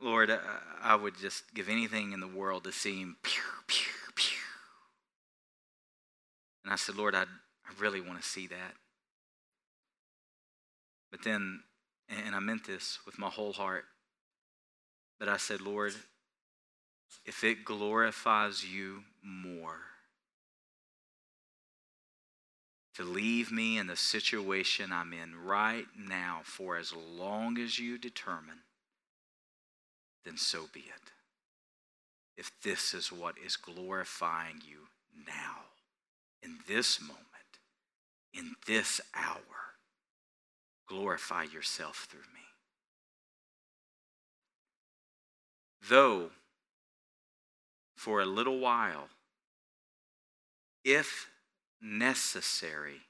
Lord, 0.00 0.30
I, 0.82 0.94
would 0.94 1.16
just 1.16 1.54
give 1.54 1.68
anything 1.68 2.12
in 2.12 2.20
the 2.20 2.26
world 2.26 2.64
to 2.64 2.72
see 2.72 3.00
him 3.00 3.16
pew, 3.22 3.42
pew, 3.66 3.92
pew, 4.14 4.38
and 6.64 6.72
I 6.72 6.76
said, 6.76 6.96
Lord, 6.96 7.14
I, 7.14 7.22
I 7.22 7.80
really 7.80 8.00
want 8.00 8.20
to 8.20 8.28
see 8.28 8.46
that. 8.48 8.74
But 11.10 11.22
then, 11.22 11.62
and 12.08 12.34
I 12.34 12.40
meant 12.40 12.66
this 12.66 12.98
with 13.06 13.18
my 13.18 13.28
whole 13.28 13.52
heart, 13.52 13.84
but 15.18 15.28
I 15.28 15.36
said, 15.36 15.60
Lord, 15.60 15.94
if 17.24 17.42
it 17.44 17.64
glorifies 17.64 18.64
you 18.64 19.04
more, 19.22 19.80
to 22.96 23.04
leave 23.04 23.52
me 23.52 23.76
in 23.76 23.86
the 23.86 23.96
situation 23.96 24.90
I'm 24.90 25.12
in 25.12 25.34
right 25.44 25.86
now 25.98 26.40
for 26.44 26.78
as 26.78 26.94
long 26.94 27.58
as 27.58 27.78
you 27.78 27.98
determine, 27.98 28.60
then 30.24 30.38
so 30.38 30.64
be 30.72 30.80
it. 30.80 31.12
If 32.38 32.50
this 32.62 32.94
is 32.94 33.12
what 33.12 33.34
is 33.44 33.56
glorifying 33.56 34.60
you 34.66 34.88
now, 35.26 35.56
in 36.42 36.58
this 36.66 37.00
moment, 37.00 37.22
in 38.32 38.54
this 38.66 39.00
hour, 39.14 39.76
glorify 40.88 41.44
yourself 41.44 42.06
through 42.10 42.20
me. 42.20 42.45
Though, 45.88 46.30
for 47.94 48.20
a 48.20 48.26
little 48.26 48.58
while, 48.58 49.08
if 50.84 51.28
necessary, 51.80 53.02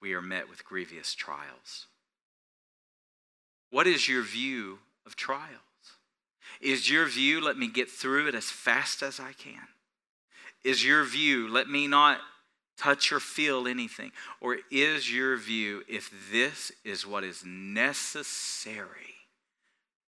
we 0.00 0.12
are 0.14 0.22
met 0.22 0.48
with 0.48 0.64
grievous 0.64 1.14
trials. 1.14 1.86
What 3.70 3.86
is 3.86 4.08
your 4.08 4.22
view 4.22 4.78
of 5.06 5.16
trials? 5.16 5.60
Is 6.60 6.90
your 6.90 7.06
view, 7.06 7.40
let 7.40 7.56
me 7.56 7.68
get 7.68 7.90
through 7.90 8.28
it 8.28 8.34
as 8.34 8.50
fast 8.50 9.02
as 9.02 9.18
I 9.18 9.32
can? 9.32 9.68
Is 10.64 10.84
your 10.84 11.04
view, 11.04 11.48
let 11.48 11.68
me 11.68 11.86
not 11.86 12.18
touch 12.76 13.12
or 13.12 13.20
feel 13.20 13.66
anything? 13.66 14.12
Or 14.40 14.58
is 14.70 15.12
your 15.12 15.36
view, 15.36 15.82
if 15.88 16.10
this 16.30 16.70
is 16.84 17.06
what 17.06 17.24
is 17.24 17.44
necessary 17.44 19.19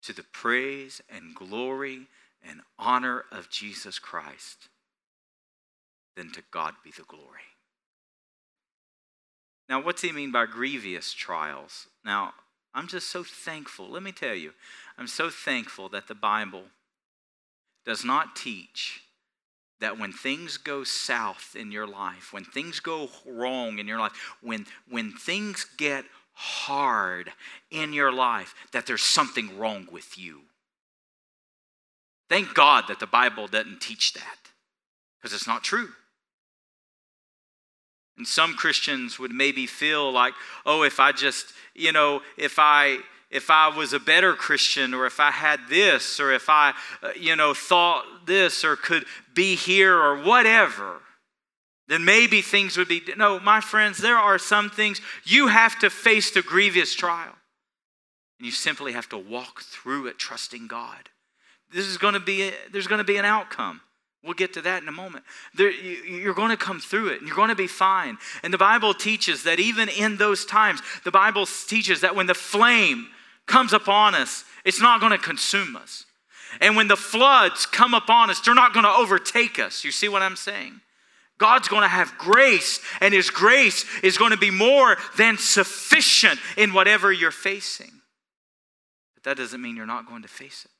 to 0.05 0.13
the 0.13 0.23
praise 0.23 1.01
and 1.09 1.35
glory 1.35 2.07
and 2.47 2.61
honor 2.77 3.23
of 3.31 3.49
Jesus 3.49 3.99
Christ, 3.99 4.69
then 6.15 6.31
to 6.31 6.43
God 6.51 6.75
be 6.83 6.91
the 6.91 7.03
glory? 7.03 7.41
Now, 9.67 9.81
what's 9.81 10.01
he 10.01 10.11
mean 10.11 10.31
by 10.31 10.45
grievous 10.45 11.13
trials? 11.13 11.87
Now, 12.03 12.33
I'm 12.73 12.87
just 12.87 13.09
so 13.09 13.23
thankful. 13.23 13.89
Let 13.89 14.03
me 14.03 14.11
tell 14.11 14.35
you, 14.35 14.53
I'm 14.97 15.07
so 15.07 15.29
thankful 15.29 15.89
that 15.89 16.07
the 16.07 16.15
Bible 16.15 16.63
does 17.85 18.03
not 18.03 18.35
teach 18.35 19.01
that 19.79 19.99
when 19.99 20.11
things 20.11 20.57
go 20.57 20.83
south 20.83 21.55
in 21.57 21.71
your 21.71 21.87
life, 21.87 22.31
when 22.31 22.45
things 22.45 22.79
go 22.79 23.09
wrong 23.25 23.79
in 23.79 23.87
your 23.87 23.99
life, 23.99 24.13
when, 24.41 24.65
when 24.89 25.11
things 25.11 25.65
get 25.77 26.05
hard 26.35 27.31
in 27.71 27.93
your 27.93 28.11
life, 28.11 28.53
that 28.71 28.85
there's 28.85 29.03
something 29.03 29.57
wrong 29.57 29.87
with 29.91 30.17
you. 30.17 30.41
Thank 32.29 32.53
God 32.53 32.85
that 32.87 32.99
the 32.99 33.07
Bible 33.07 33.47
doesn't 33.47 33.81
teach 33.81 34.13
that 34.13 34.37
because 35.17 35.33
it's 35.33 35.47
not 35.47 35.63
true. 35.63 35.89
And 38.17 38.27
some 38.27 38.53
Christians 38.53 39.19
would 39.19 39.31
maybe 39.31 39.65
feel 39.65 40.11
like, 40.11 40.33
oh, 40.65 40.83
if 40.83 40.99
I 40.99 41.11
just, 41.11 41.47
you 41.73 41.91
know, 41.91 42.21
if 42.37 42.55
I 42.57 42.99
if 43.31 43.49
I 43.49 43.67
was 43.75 43.91
a 43.91 43.99
better 43.99 44.33
Christian 44.33 44.93
or 44.93 45.05
if 45.05 45.19
I 45.19 45.31
had 45.31 45.59
this 45.67 46.19
or 46.19 46.31
if 46.31 46.49
I, 46.49 46.73
uh, 47.01 47.09
you 47.19 47.35
know, 47.35 47.53
thought 47.53 48.05
this 48.25 48.63
or 48.63 48.77
could 48.77 49.03
be 49.33 49.55
here 49.55 49.97
or 49.97 50.23
whatever, 50.23 51.01
then 51.87 52.03
maybe 52.03 52.41
things 52.41 52.77
would 52.77 52.87
be. 52.87 53.01
No, 53.17 53.39
my 53.39 53.61
friends, 53.61 53.99
there 53.99 54.17
are 54.17 54.39
some 54.39 54.69
things 54.69 55.01
you 55.23 55.47
have 55.47 55.77
to 55.79 55.89
face 55.89 56.31
the 56.31 56.41
grievous 56.41 56.95
trial. 56.95 57.35
And 58.39 58.45
you 58.45 58.51
simply 58.51 58.93
have 58.93 59.07
to 59.09 59.17
walk 59.17 59.61
through 59.61 60.07
it 60.07 60.17
trusting 60.17 60.67
God. 60.67 61.09
This 61.71 61.85
is 61.85 61.97
going 61.97 62.13
to 62.13 62.19
be, 62.19 62.43
a, 62.43 62.51
there's 62.71 62.87
going 62.87 62.99
to 62.99 63.05
be 63.05 63.17
an 63.17 63.25
outcome. 63.25 63.81
We'll 64.23 64.33
get 64.33 64.53
to 64.53 64.61
that 64.63 64.81
in 64.81 64.87
a 64.87 64.91
moment. 64.91 65.23
There, 65.53 65.69
you're 65.69 66.33
going 66.33 66.49
to 66.49 66.57
come 66.57 66.79
through 66.79 67.09
it 67.09 67.19
and 67.19 67.27
you're 67.27 67.35
going 67.35 67.49
to 67.49 67.55
be 67.55 67.67
fine. 67.67 68.17
And 68.41 68.51
the 68.51 68.57
Bible 68.57 68.93
teaches 68.93 69.43
that 69.43 69.59
even 69.59 69.87
in 69.87 70.17
those 70.17 70.45
times, 70.45 70.81
the 71.03 71.11
Bible 71.11 71.45
teaches 71.45 72.01
that 72.01 72.15
when 72.15 72.25
the 72.25 72.33
flame 72.33 73.07
comes 73.45 73.71
upon 73.71 74.15
us, 74.15 74.43
it's 74.65 74.81
not 74.81 74.99
going 74.99 75.11
to 75.11 75.19
consume 75.19 75.75
us. 75.75 76.05
And 76.59 76.75
when 76.75 76.87
the 76.87 76.95
floods 76.95 77.67
come 77.67 77.93
upon 77.93 78.31
us, 78.31 78.39
they're 78.39 78.55
not 78.55 78.73
going 78.73 78.85
to 78.85 78.91
overtake 78.91 79.59
us. 79.59 79.83
You 79.83 79.91
see 79.91 80.09
what 80.09 80.23
I'm 80.23 80.35
saying? 80.35 80.81
God's 81.37 81.67
going 81.67 81.81
to 81.81 81.87
have 81.87 82.17
grace, 82.17 82.79
and 83.01 83.13
His 83.13 83.29
grace 83.29 83.85
is 84.03 84.17
going 84.17 84.31
to 84.31 84.37
be 84.37 84.51
more 84.51 84.97
than 85.17 85.37
sufficient 85.37 86.39
in 86.57 86.73
whatever 86.73 87.11
you're 87.11 87.31
facing. 87.31 87.91
But 89.15 89.23
that 89.23 89.37
doesn't 89.37 89.61
mean 89.61 89.75
you're 89.75 89.85
not 89.85 90.07
going 90.07 90.21
to 90.21 90.27
face 90.29 90.65
it 90.65 90.71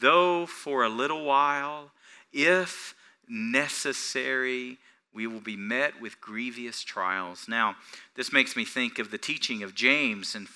though 0.00 0.46
for 0.46 0.84
a 0.84 0.88
little 0.88 1.24
while, 1.24 1.90
if 2.32 2.94
necessary, 3.28 4.78
we 5.12 5.26
will 5.26 5.40
be 5.40 5.56
met 5.56 6.00
with 6.00 6.20
grievous 6.20 6.82
trials. 6.82 7.46
Now, 7.48 7.76
this 8.14 8.32
makes 8.32 8.56
me 8.56 8.64
think 8.64 8.98
of 8.98 9.10
the 9.10 9.18
teaching 9.18 9.62
of 9.62 9.74
James. 9.74 10.34
In 10.34 10.46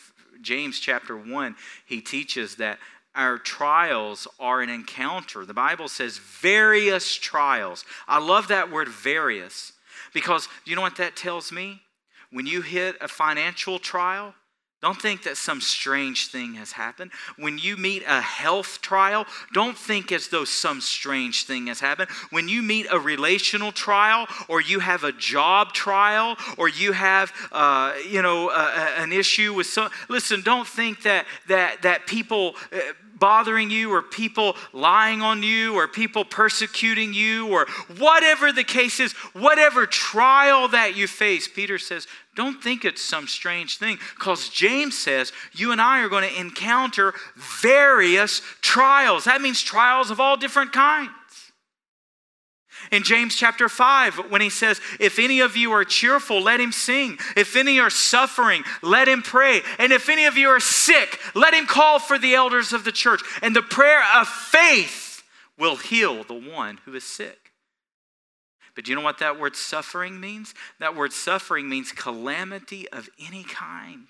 James 0.40 0.78
chapter 0.78 1.16
1, 1.16 1.56
he 1.86 2.00
teaches 2.00 2.56
that 2.56 2.78
our 3.14 3.38
trials 3.38 4.26
are 4.40 4.62
an 4.62 4.70
encounter. 4.70 5.44
The 5.44 5.54
Bible 5.54 5.88
says 5.88 6.18
various 6.18 7.14
trials. 7.14 7.84
I 8.08 8.18
love 8.18 8.48
that 8.48 8.70
word 8.70 8.88
various 8.88 9.72
because 10.14 10.48
you 10.64 10.76
know 10.76 10.82
what 10.82 10.96
that 10.96 11.16
tells 11.16 11.52
me? 11.52 11.82
When 12.30 12.46
you 12.46 12.62
hit 12.62 12.96
a 13.00 13.08
financial 13.08 13.78
trial, 13.78 14.34
don't 14.82 15.00
think 15.00 15.22
that 15.22 15.36
some 15.36 15.60
strange 15.60 16.26
thing 16.26 16.54
has 16.54 16.72
happened. 16.72 17.12
When 17.36 17.56
you 17.56 17.76
meet 17.76 18.02
a 18.06 18.20
health 18.20 18.80
trial, 18.82 19.26
don't 19.52 19.78
think 19.78 20.10
as 20.10 20.28
though 20.28 20.44
some 20.44 20.80
strange 20.80 21.44
thing 21.44 21.68
has 21.68 21.78
happened. 21.78 22.10
When 22.30 22.48
you 22.48 22.62
meet 22.62 22.88
a 22.90 22.98
relational 22.98 23.70
trial, 23.70 24.26
or 24.48 24.60
you 24.60 24.80
have 24.80 25.04
a 25.04 25.12
job 25.12 25.72
trial, 25.72 26.36
or 26.58 26.68
you 26.68 26.90
have, 26.92 27.32
uh, 27.52 27.94
you 28.10 28.22
know, 28.22 28.50
an 28.50 29.12
issue 29.12 29.54
with 29.54 29.68
some. 29.68 29.88
Listen, 30.08 30.42
don't 30.42 30.66
think 30.66 31.02
that 31.02 31.26
that 31.46 31.82
that 31.82 32.06
people. 32.06 32.56
Uh, 32.72 32.78
bothering 33.22 33.70
you, 33.70 33.92
or 33.94 34.02
people 34.02 34.56
lying 34.72 35.22
on 35.22 35.44
you, 35.44 35.76
or 35.76 35.86
people 35.86 36.24
persecuting 36.24 37.14
you, 37.14 37.46
or 37.46 37.68
whatever 37.98 38.50
the 38.50 38.64
case 38.64 38.98
is, 38.98 39.12
whatever 39.32 39.86
trial 39.86 40.66
that 40.66 40.96
you 40.96 41.06
face, 41.06 41.46
Peter 41.46 41.78
says, 41.78 42.08
don't 42.34 42.60
think 42.60 42.84
it's 42.84 43.00
some 43.00 43.28
strange 43.28 43.78
thing, 43.78 43.96
because 44.16 44.48
James 44.48 44.98
says 44.98 45.30
you 45.52 45.70
and 45.70 45.80
I 45.80 46.00
are 46.00 46.08
going 46.08 46.28
to 46.28 46.40
encounter 46.40 47.14
various 47.36 48.42
trials. 48.60 49.24
That 49.26 49.40
means 49.40 49.62
trials 49.62 50.10
of 50.10 50.18
all 50.18 50.36
different 50.36 50.72
kinds. 50.72 51.10
In 52.90 53.02
James 53.02 53.34
chapter 53.36 53.68
5, 53.68 54.30
when 54.30 54.40
he 54.40 54.50
says, 54.50 54.80
If 54.98 55.18
any 55.18 55.40
of 55.40 55.56
you 55.56 55.72
are 55.72 55.84
cheerful, 55.84 56.42
let 56.42 56.60
him 56.60 56.72
sing. 56.72 57.18
If 57.36 57.56
any 57.56 57.78
are 57.80 57.90
suffering, 57.90 58.64
let 58.82 59.08
him 59.08 59.22
pray. 59.22 59.62
And 59.78 59.92
if 59.92 60.08
any 60.08 60.24
of 60.24 60.36
you 60.36 60.48
are 60.48 60.60
sick, 60.60 61.18
let 61.34 61.54
him 61.54 61.66
call 61.66 61.98
for 61.98 62.18
the 62.18 62.34
elders 62.34 62.72
of 62.72 62.84
the 62.84 62.92
church. 62.92 63.22
And 63.42 63.54
the 63.54 63.62
prayer 63.62 64.02
of 64.16 64.28
faith 64.28 65.22
will 65.58 65.76
heal 65.76 66.24
the 66.24 66.34
one 66.34 66.80
who 66.84 66.94
is 66.94 67.04
sick. 67.04 67.52
But 68.74 68.84
do 68.84 68.90
you 68.90 68.96
know 68.96 69.02
what 69.04 69.18
that 69.18 69.38
word 69.38 69.54
suffering 69.54 70.18
means? 70.18 70.54
That 70.80 70.96
word 70.96 71.12
suffering 71.12 71.68
means 71.68 71.92
calamity 71.92 72.88
of 72.88 73.08
any 73.18 73.44
kind. 73.44 74.06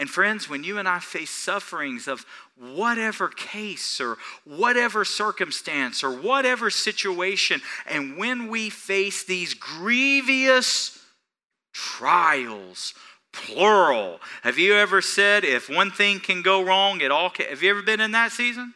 And 0.00 0.08
friends, 0.08 0.48
when 0.48 0.64
you 0.64 0.78
and 0.78 0.88
I 0.88 0.98
face 0.98 1.28
sufferings 1.28 2.08
of 2.08 2.24
whatever 2.56 3.28
case 3.28 4.00
or 4.00 4.16
whatever 4.46 5.04
circumstance 5.04 6.02
or 6.02 6.10
whatever 6.10 6.70
situation, 6.70 7.60
and 7.86 8.16
when 8.16 8.48
we 8.48 8.70
face 8.70 9.24
these 9.24 9.52
grievous 9.52 10.98
trials, 11.74 12.94
plural, 13.30 14.20
have 14.42 14.56
you 14.56 14.72
ever 14.72 15.02
said 15.02 15.44
if 15.44 15.68
one 15.68 15.90
thing 15.90 16.18
can 16.18 16.40
go 16.40 16.62
wrong, 16.62 17.02
it 17.02 17.10
all 17.10 17.28
can? 17.28 17.50
Have 17.50 17.62
you 17.62 17.68
ever 17.68 17.82
been 17.82 18.00
in 18.00 18.12
that 18.12 18.32
season? 18.32 18.72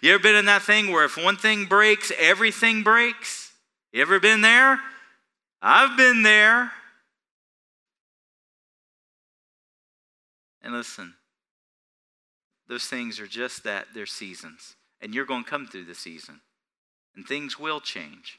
You 0.00 0.14
ever 0.14 0.22
been 0.22 0.36
in 0.36 0.46
that 0.46 0.62
thing 0.62 0.90
where 0.90 1.04
if 1.04 1.22
one 1.22 1.36
thing 1.36 1.66
breaks, 1.66 2.10
everything 2.18 2.82
breaks? 2.82 3.52
You 3.92 4.00
ever 4.00 4.18
been 4.18 4.40
there? 4.40 4.80
I've 5.60 5.98
been 5.98 6.22
there. 6.22 6.72
And 10.70 10.78
listen, 10.78 11.14
those 12.68 12.84
things 12.84 13.18
are 13.18 13.26
just 13.26 13.64
that, 13.64 13.88
they're 13.92 14.06
seasons. 14.06 14.76
And 15.00 15.12
you're 15.12 15.26
going 15.26 15.42
to 15.42 15.50
come 15.50 15.66
through 15.66 15.86
the 15.86 15.96
season. 15.96 16.42
And 17.16 17.26
things 17.26 17.58
will 17.58 17.80
change. 17.80 18.38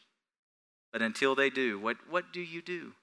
But 0.93 1.01
until 1.01 1.35
they 1.35 1.49
do, 1.49 1.77
what, 1.77 1.97
what 2.09 2.31
do 2.31 2.39
you 2.39 2.61
do? 2.61 2.93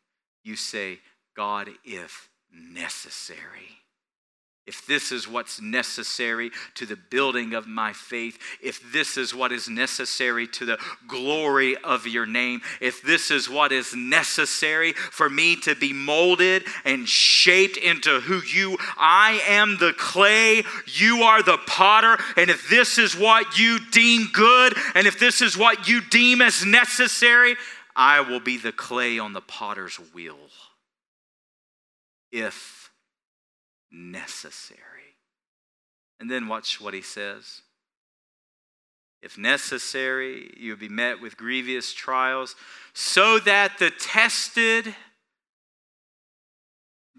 You 0.43 0.57
say, 0.57 1.01
God, 1.37 1.69
if 1.85 2.31
necessary 2.51 3.83
if 4.69 4.87
this 4.87 5.13
is 5.13 5.27
what's 5.27 5.63
necessary 5.63 6.51
to 6.75 6.85
the 6.85 6.95
building 6.95 7.55
of 7.55 7.67
my 7.67 7.95
faith, 7.95 8.39
if 8.63 8.93
this 8.93 9.17
is 9.17 9.35
what 9.35 9.51
is 9.51 9.67
necessary 9.67 10.47
to 10.47 10.67
the 10.67 10.79
glory 11.07 11.75
of 11.79 12.07
your 12.07 12.27
name, 12.27 12.61
if 12.79 13.01
this 13.01 13.31
is 13.31 13.49
what 13.49 13.73
is 13.73 13.95
necessary 13.97 14.93
for 14.93 15.31
me 15.31 15.57
to 15.57 15.75
be 15.75 15.95
molded 15.95 16.65
and 16.85 17.09
shaped 17.09 17.79
into 17.79 18.21
who 18.21 18.43
you, 18.43 18.77
I 18.99 19.41
am 19.49 19.79
the 19.79 19.95
clay, 19.95 20.63
you 20.85 21.23
are 21.23 21.43
the 21.43 21.59
potter, 21.67 22.23
and 22.37 22.51
if 22.51 22.69
this 22.69 22.99
is 22.99 23.17
what 23.17 23.59
you 23.59 23.79
deem 23.91 24.29
good, 24.35 24.75
and 24.95 25.07
if 25.07 25.19
this 25.19 25.41
is 25.41 25.57
what 25.57 25.89
you 25.89 26.03
deem 26.03 26.43
as 26.43 26.67
necessary, 26.67 27.57
I 27.97 28.21
will 28.21 28.41
be 28.41 28.59
the 28.59 28.73
clay 28.73 29.19
on 29.19 29.33
the 29.33 29.41
potter's 29.41 29.97
wheel. 30.13 30.37
If 32.31 32.78
necessary. 33.90 34.83
And 36.20 36.31
then 36.31 36.48
watch 36.48 36.81
what 36.81 36.94
he 36.94 37.03
says. 37.03 37.62
if 39.20 39.37
necessary, 39.37 40.55
you'll 40.57 40.77
be 40.77 40.88
met 40.88 41.20
with 41.20 41.37
grievous 41.37 41.92
trials, 41.92 42.55
so 42.92 43.38
that 43.40 43.79
the 43.79 43.90
tested 43.90 44.94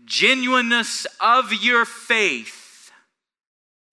genuineness 0.06 1.06
of 1.20 1.52
your 1.54 1.84
faith, 1.86 2.92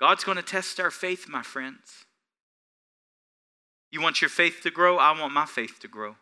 God's 0.00 0.24
going 0.24 0.36
to 0.36 0.42
test 0.42 0.78
our 0.78 0.90
faith, 0.90 1.28
my 1.28 1.42
friends. 1.42 2.04
You 3.90 4.00
want 4.00 4.20
your 4.20 4.30
faith 4.30 4.60
to 4.62 4.70
grow? 4.70 4.98
I 4.98 5.18
want 5.18 5.32
my 5.32 5.46
faith 5.46 5.80
to 5.80 5.88
grow. 5.88 6.16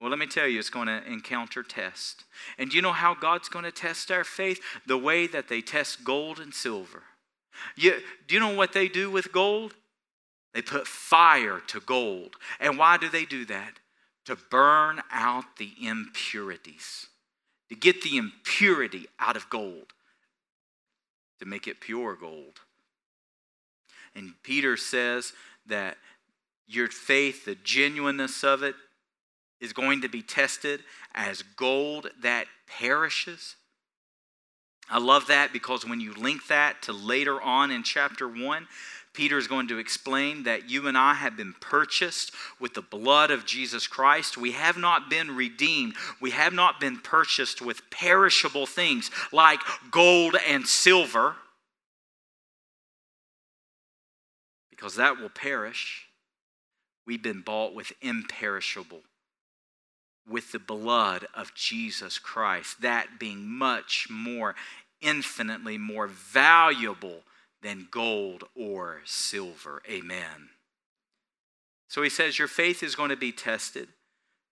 Well, 0.00 0.08
let 0.08 0.18
me 0.18 0.26
tell 0.26 0.46
you, 0.46 0.58
it's 0.58 0.70
going 0.70 0.86
to 0.86 1.04
encounter 1.06 1.62
test. 1.62 2.24
And 2.56 2.72
you 2.72 2.80
know 2.80 2.92
how 2.92 3.14
God's 3.14 3.50
going 3.50 3.66
to 3.66 3.72
test 3.72 4.10
our 4.10 4.24
faith? 4.24 4.60
The 4.86 4.96
way 4.96 5.26
that 5.26 5.48
they 5.48 5.60
test 5.60 6.04
gold 6.04 6.40
and 6.40 6.54
silver. 6.54 7.02
You, 7.76 7.96
do 8.26 8.34
you 8.34 8.40
know 8.40 8.54
what 8.54 8.72
they 8.72 8.88
do 8.88 9.10
with 9.10 9.30
gold? 9.30 9.74
They 10.54 10.62
put 10.62 10.86
fire 10.86 11.60
to 11.68 11.80
gold. 11.80 12.36
And 12.58 12.78
why 12.78 12.96
do 12.96 13.10
they 13.10 13.26
do 13.26 13.44
that? 13.46 13.74
To 14.24 14.36
burn 14.36 15.02
out 15.10 15.56
the 15.58 15.72
impurities, 15.82 17.08
to 17.68 17.74
get 17.74 18.02
the 18.02 18.16
impurity 18.16 19.06
out 19.18 19.36
of 19.36 19.50
gold, 19.50 19.92
to 21.40 21.46
make 21.46 21.66
it 21.66 21.80
pure 21.80 22.14
gold. 22.14 22.60
And 24.14 24.34
Peter 24.42 24.76
says 24.76 25.32
that 25.66 25.98
your 26.66 26.88
faith, 26.88 27.44
the 27.44 27.54
genuineness 27.54 28.44
of 28.44 28.62
it, 28.62 28.74
is 29.60 29.72
going 29.72 30.00
to 30.02 30.08
be 30.08 30.22
tested 30.22 30.82
as 31.14 31.42
gold 31.42 32.10
that 32.22 32.46
perishes. 32.66 33.56
I 34.88 34.98
love 34.98 35.26
that 35.28 35.52
because 35.52 35.86
when 35.86 36.00
you 36.00 36.12
link 36.14 36.46
that 36.48 36.82
to 36.82 36.92
later 36.92 37.40
on 37.40 37.70
in 37.70 37.82
chapter 37.82 38.28
1, 38.28 38.66
Peter 39.12 39.38
is 39.38 39.48
going 39.48 39.68
to 39.68 39.78
explain 39.78 40.44
that 40.44 40.70
you 40.70 40.86
and 40.86 40.96
I 40.96 41.14
have 41.14 41.36
been 41.36 41.54
purchased 41.60 42.32
with 42.60 42.74
the 42.74 42.82
blood 42.82 43.30
of 43.30 43.44
Jesus 43.44 43.86
Christ. 43.86 44.36
We 44.36 44.52
have 44.52 44.76
not 44.76 45.10
been 45.10 45.34
redeemed. 45.34 45.94
We 46.20 46.30
have 46.30 46.52
not 46.52 46.78
been 46.80 46.98
purchased 46.98 47.60
with 47.60 47.90
perishable 47.90 48.66
things 48.66 49.10
like 49.32 49.60
gold 49.90 50.36
and 50.48 50.66
silver, 50.66 51.36
because 54.70 54.94
that 54.96 55.20
will 55.20 55.28
perish. 55.28 56.06
We've 57.04 57.22
been 57.22 57.42
bought 57.42 57.74
with 57.74 57.92
imperishable, 58.00 59.00
with 60.28 60.52
the 60.52 60.58
blood 60.58 61.26
of 61.34 61.54
Jesus 61.54 62.18
Christ, 62.18 62.80
that 62.82 63.18
being 63.18 63.46
much 63.46 64.08
more, 64.10 64.54
infinitely 65.00 65.78
more 65.78 66.06
valuable 66.06 67.22
than 67.62 67.88
gold 67.90 68.44
or 68.54 69.02
silver. 69.04 69.82
Amen. 69.88 70.50
So 71.88 72.02
he 72.02 72.08
says, 72.08 72.38
Your 72.38 72.48
faith 72.48 72.82
is 72.82 72.94
going 72.94 73.10
to 73.10 73.16
be 73.16 73.32
tested. 73.32 73.88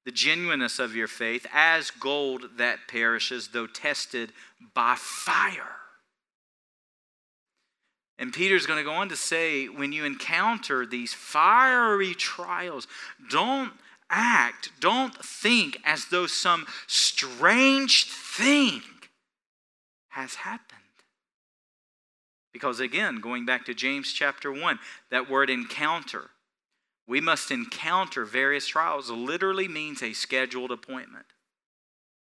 The 0.04 0.12
genuineness 0.12 0.78
of 0.78 0.96
your 0.96 1.06
faith, 1.08 1.46
as 1.52 1.90
gold 1.90 2.56
that 2.56 2.88
perishes, 2.88 3.48
though 3.48 3.66
tested 3.66 4.32
by 4.74 4.94
fire. 4.96 5.76
And 8.18 8.32
Peter's 8.32 8.66
going 8.66 8.78
to 8.78 8.84
go 8.84 8.96
on 8.96 9.08
to 9.10 9.16
say 9.16 9.68
when 9.68 9.92
you 9.92 10.04
encounter 10.04 10.84
these 10.84 11.12
fiery 11.12 12.14
trials, 12.14 12.88
don't 13.30 13.72
act, 14.10 14.70
don't 14.80 15.14
think 15.24 15.78
as 15.84 16.06
though 16.06 16.26
some 16.26 16.66
strange 16.86 18.10
thing 18.10 18.82
has 20.10 20.36
happened. 20.36 20.78
Because 22.52 22.80
again, 22.80 23.20
going 23.20 23.44
back 23.46 23.64
to 23.66 23.74
James 23.74 24.12
chapter 24.12 24.50
1, 24.50 24.78
that 25.10 25.30
word 25.30 25.50
encounter, 25.50 26.30
we 27.06 27.20
must 27.20 27.50
encounter 27.50 28.24
various 28.24 28.66
trials, 28.66 29.10
literally 29.10 29.68
means 29.68 30.02
a 30.02 30.12
scheduled 30.12 30.70
appointment. 30.70 31.26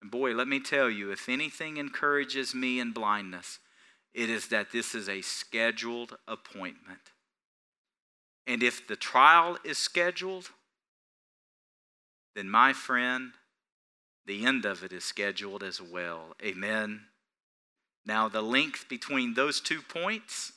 And 0.01 0.11
boy, 0.11 0.33
let 0.33 0.47
me 0.47 0.59
tell 0.59 0.89
you, 0.89 1.11
if 1.11 1.29
anything 1.29 1.77
encourages 1.77 2.53
me 2.53 2.79
in 2.79 2.91
blindness, 2.91 3.59
it 4.13 4.29
is 4.29 4.47
that 4.49 4.71
this 4.71 4.93
is 4.93 5.07
a 5.07 5.21
scheduled 5.21 6.17
appointment. 6.27 7.11
And 8.45 8.61
if 8.61 8.85
the 8.85 8.95
trial 8.95 9.57
is 9.63 9.77
scheduled, 9.77 10.49
then 12.35 12.49
my 12.49 12.73
friend, 12.73 13.33
the 14.25 14.45
end 14.45 14.65
of 14.65 14.83
it 14.83 14.91
is 14.93 15.03
scheduled 15.03 15.63
as 15.63 15.81
well. 15.81 16.35
Amen. 16.43 17.01
Now, 18.05 18.27
the 18.27 18.41
length 18.41 18.87
between 18.89 19.33
those 19.33 19.61
two 19.61 19.81
points, 19.81 20.53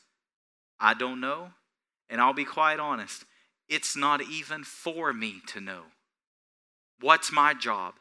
I 0.81 0.95
don't 0.95 1.21
know. 1.21 1.51
And 2.09 2.21
I'll 2.21 2.33
be 2.33 2.45
quite 2.45 2.79
honest, 2.79 3.25
it's 3.69 3.97
not 3.97 4.23
even 4.23 4.63
for 4.63 5.13
me 5.13 5.41
to 5.49 5.61
know. 5.61 5.83
What's 7.01 7.33
my 7.33 7.53
job? 7.53 7.95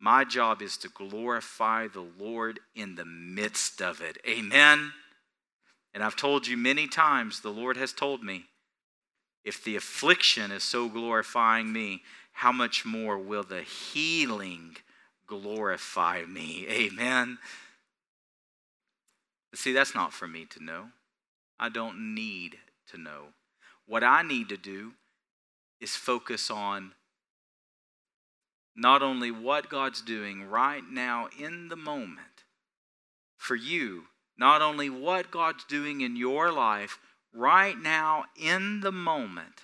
My 0.00 0.24
job 0.24 0.60
is 0.60 0.76
to 0.78 0.88
glorify 0.88 1.88
the 1.88 2.04
Lord 2.18 2.60
in 2.74 2.96
the 2.96 3.04
midst 3.04 3.80
of 3.80 4.00
it. 4.00 4.18
Amen. 4.28 4.92
And 5.94 6.02
I've 6.02 6.16
told 6.16 6.46
you 6.46 6.56
many 6.56 6.88
times, 6.88 7.40
the 7.40 7.50
Lord 7.50 7.76
has 7.76 7.92
told 7.92 8.22
me, 8.22 8.46
if 9.44 9.62
the 9.62 9.76
affliction 9.76 10.50
is 10.50 10.62
so 10.62 10.88
glorifying 10.88 11.72
me, 11.72 12.02
how 12.32 12.52
much 12.52 12.84
more 12.84 13.18
will 13.18 13.44
the 13.44 13.62
healing 13.62 14.76
glorify 15.26 16.22
me? 16.26 16.66
Amen. 16.70 17.38
See, 19.54 19.72
that's 19.72 19.94
not 19.94 20.12
for 20.12 20.26
me 20.26 20.46
to 20.46 20.62
know. 20.62 20.86
I 21.58 21.68
don't 21.68 22.14
need 22.14 22.58
to 22.90 22.98
know. 22.98 23.28
What 23.86 24.02
I 24.02 24.22
need 24.22 24.48
to 24.48 24.56
do 24.56 24.92
is 25.80 25.94
focus 25.94 26.50
on 26.50 26.92
not 28.74 29.02
only 29.02 29.30
what 29.30 29.68
God's 29.68 30.02
doing 30.02 30.44
right 30.44 30.82
now 30.90 31.28
in 31.38 31.68
the 31.68 31.76
moment 31.76 32.44
for 33.36 33.54
you, 33.54 34.04
not 34.36 34.62
only 34.62 34.90
what 34.90 35.30
God's 35.30 35.64
doing 35.64 36.00
in 36.00 36.16
your 36.16 36.50
life 36.50 36.98
right 37.34 37.76
now 37.78 38.24
in 38.40 38.80
the 38.80 38.92
moment, 38.92 39.62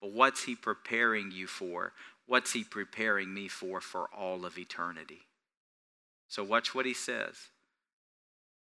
but 0.00 0.12
what's 0.12 0.44
He 0.44 0.54
preparing 0.54 1.30
you 1.30 1.46
for? 1.46 1.92
What's 2.26 2.52
He 2.52 2.64
preparing 2.64 3.32
me 3.32 3.48
for 3.48 3.80
for 3.80 4.08
all 4.16 4.44
of 4.44 4.58
eternity? 4.58 5.20
So, 6.28 6.42
watch 6.42 6.74
what 6.74 6.86
He 6.86 6.94
says. 6.94 7.36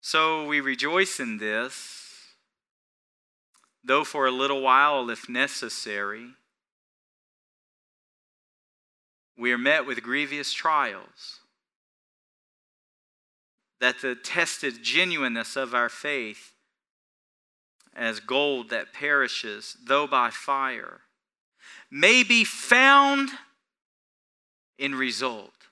So 0.05 0.45
we 0.45 0.59
rejoice 0.59 1.21
in 1.21 1.37
this, 1.37 2.33
though 3.85 4.03
for 4.03 4.25
a 4.25 4.31
little 4.31 4.61
while, 4.61 5.09
if 5.09 5.29
necessary, 5.29 6.31
we 9.37 9.53
are 9.53 9.57
met 9.57 9.85
with 9.85 10.03
grievous 10.03 10.51
trials. 10.51 11.39
That 13.79 14.01
the 14.01 14.13
tested 14.13 14.83
genuineness 14.83 15.55
of 15.55 15.73
our 15.73 15.89
faith, 15.89 16.52
as 17.95 18.19
gold 18.19 18.69
that 18.69 18.93
perishes, 18.93 19.77
though 19.85 20.07
by 20.07 20.29
fire, 20.29 21.01
may 21.91 22.23
be 22.23 22.43
found 22.43 23.29
in 24.77 24.95
result 24.95 25.67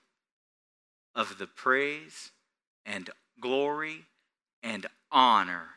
of 1.14 1.38
the 1.38 1.46
praise 1.46 2.30
and 2.86 3.10
glory 3.40 4.06
and 4.62 4.86
honor 5.10 5.70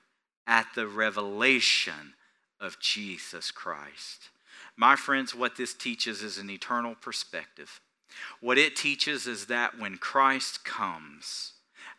at 0.47 0.67
the 0.75 0.87
revelation 0.87 2.13
of 2.59 2.79
Jesus 2.79 3.51
Christ. 3.51 4.29
My 4.77 4.95
friends, 4.95 5.33
what 5.33 5.57
this 5.57 5.73
teaches 5.73 6.21
is 6.21 6.37
an 6.37 6.49
eternal 6.49 6.95
perspective. 6.95 7.81
What 8.39 8.57
it 8.57 8.75
teaches 8.75 9.27
is 9.27 9.47
that 9.47 9.79
when 9.79 9.97
Christ 9.97 10.63
comes, 10.63 11.53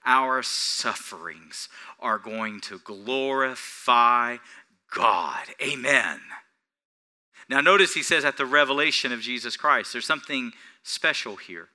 our 0.06 0.42
sufferings 0.42 1.68
are 2.00 2.18
going 2.18 2.60
to 2.60 2.78
glorify 2.78 4.36
God. 4.94 5.42
Amen. 5.60 6.20
Now, 7.48 7.60
notice 7.60 7.94
he 7.94 8.02
says 8.02 8.24
at 8.24 8.38
the 8.38 8.46
revelation 8.46 9.12
of 9.12 9.20
Jesus 9.20 9.56
Christ, 9.56 9.92
there's 9.92 10.06
something 10.06 10.52
special 10.82 11.36
here. 11.36 11.68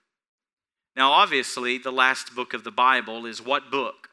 Now, 0.96 1.12
obviously, 1.12 1.78
the 1.78 1.92
last 1.92 2.36
book 2.36 2.54
of 2.54 2.64
the 2.64 2.72
Bible 2.72 3.26
is 3.26 3.42
what 3.42 3.72
book? 3.72 4.10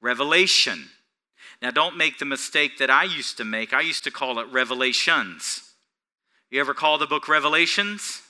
Revelation. 0.00 0.88
Now, 1.62 1.70
don't 1.70 1.96
make 1.96 2.18
the 2.18 2.24
mistake 2.24 2.78
that 2.78 2.90
I 2.90 3.04
used 3.04 3.36
to 3.36 3.44
make. 3.44 3.72
I 3.72 3.80
used 3.80 4.04
to 4.04 4.10
call 4.10 4.38
it 4.38 4.48
Revelations. 4.50 5.74
You 6.50 6.60
ever 6.60 6.74
call 6.74 6.98
the 6.98 7.06
book 7.06 7.28
Revelations? 7.28 8.23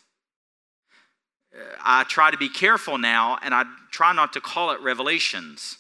I 1.83 2.05
try 2.05 2.31
to 2.31 2.37
be 2.37 2.49
careful 2.49 2.99
now, 2.99 3.39
and 3.43 3.55
I 3.55 3.65
try 3.91 4.13
not 4.13 4.33
to 4.33 4.41
call 4.41 4.71
it 4.73 4.81
Revelations. 4.81 5.79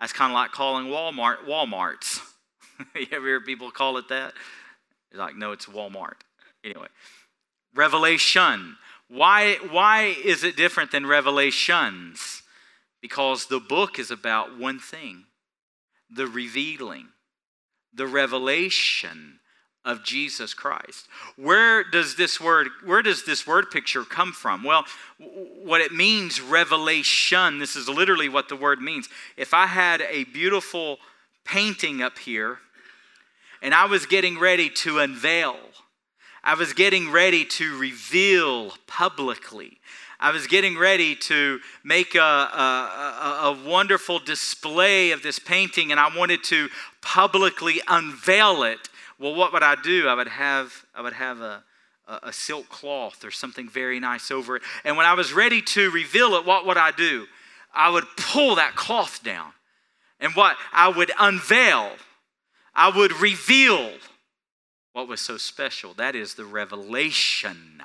That's 0.00 0.12
kind 0.12 0.32
of 0.32 0.34
like 0.34 0.50
calling 0.50 0.86
Walmart 0.86 1.46
Walmarts. 1.46 2.18
you 2.94 3.06
ever 3.12 3.26
hear 3.26 3.40
people 3.40 3.70
call 3.70 3.96
it 3.96 4.08
that? 4.08 4.34
Like, 5.12 5.36
no, 5.36 5.52
it's 5.52 5.66
Walmart. 5.66 6.14
Anyway, 6.64 6.88
Revelation. 7.74 8.76
Why, 9.08 9.58
why 9.70 10.16
is 10.24 10.42
it 10.42 10.56
different 10.56 10.90
than 10.90 11.06
Revelations? 11.06 12.42
because 13.04 13.48
the 13.48 13.60
book 13.60 13.98
is 13.98 14.10
about 14.10 14.58
one 14.58 14.78
thing 14.78 15.26
the 16.08 16.26
revealing, 16.26 17.08
the 17.92 18.06
revelation 18.06 19.40
of 19.84 20.02
Jesus 20.02 20.54
Christ. 20.54 21.08
Where 21.36 21.84
does 21.84 22.16
this 22.16 22.40
word 22.40 22.68
where 22.84 23.02
does 23.02 23.24
this 23.24 23.46
word 23.46 23.70
picture 23.70 24.02
come 24.02 24.32
from? 24.32 24.64
Well, 24.64 24.84
what 25.62 25.80
it 25.80 25.92
means 25.92 26.40
revelation. 26.40 27.58
This 27.58 27.76
is 27.76 27.88
literally 27.88 28.28
what 28.28 28.48
the 28.48 28.56
word 28.56 28.80
means. 28.80 29.08
If 29.36 29.52
I 29.52 29.66
had 29.66 30.00
a 30.02 30.24
beautiful 30.24 30.98
painting 31.44 32.02
up 32.02 32.18
here 32.18 32.58
and 33.60 33.74
I 33.74 33.84
was 33.84 34.06
getting 34.06 34.38
ready 34.38 34.70
to 34.70 35.00
unveil, 35.00 35.56
I 36.42 36.54
was 36.54 36.72
getting 36.72 37.10
ready 37.10 37.44
to 37.44 37.78
reveal 37.78 38.72
publicly. 38.86 39.78
I 40.20 40.30
was 40.30 40.46
getting 40.46 40.78
ready 40.78 41.16
to 41.16 41.60
make 41.82 42.14
a, 42.14 42.18
a, 42.20 43.40
a, 43.42 43.58
wonderful 43.66 44.20
display 44.20 45.10
of 45.10 45.22
this 45.22 45.38
painting, 45.38 45.90
and 45.90 46.00
I 46.00 46.16
wanted 46.16 46.42
to 46.44 46.68
publicly 47.02 47.80
unveil 47.88 48.62
it 48.62 48.88
well, 49.18 49.34
what 49.34 49.52
would 49.52 49.62
I 49.62 49.76
do? 49.76 50.08
I 50.08 50.14
would 50.14 50.28
have, 50.28 50.84
I 50.94 51.02
would 51.02 51.12
have 51.12 51.40
a, 51.40 51.62
a, 52.06 52.32
silk 52.32 52.68
cloth 52.68 53.24
or 53.24 53.30
something 53.30 53.68
very 53.68 54.00
nice 54.00 54.30
over 54.30 54.56
it. 54.56 54.62
And 54.84 54.96
when 54.96 55.06
I 55.06 55.14
was 55.14 55.32
ready 55.32 55.62
to 55.62 55.90
reveal 55.90 56.34
it, 56.34 56.44
what 56.44 56.66
would 56.66 56.76
I 56.76 56.90
do? 56.90 57.26
I 57.74 57.90
would 57.90 58.04
pull 58.16 58.56
that 58.56 58.76
cloth 58.76 59.22
down. 59.22 59.52
And 60.20 60.32
what? 60.34 60.56
I 60.72 60.88
would 60.88 61.10
unveil, 61.18 61.92
I 62.74 62.96
would 62.96 63.12
reveal 63.20 63.90
what 64.92 65.08
was 65.08 65.20
so 65.20 65.36
special. 65.36 65.94
That 65.94 66.14
is 66.14 66.34
the 66.34 66.44
revelation 66.44 67.82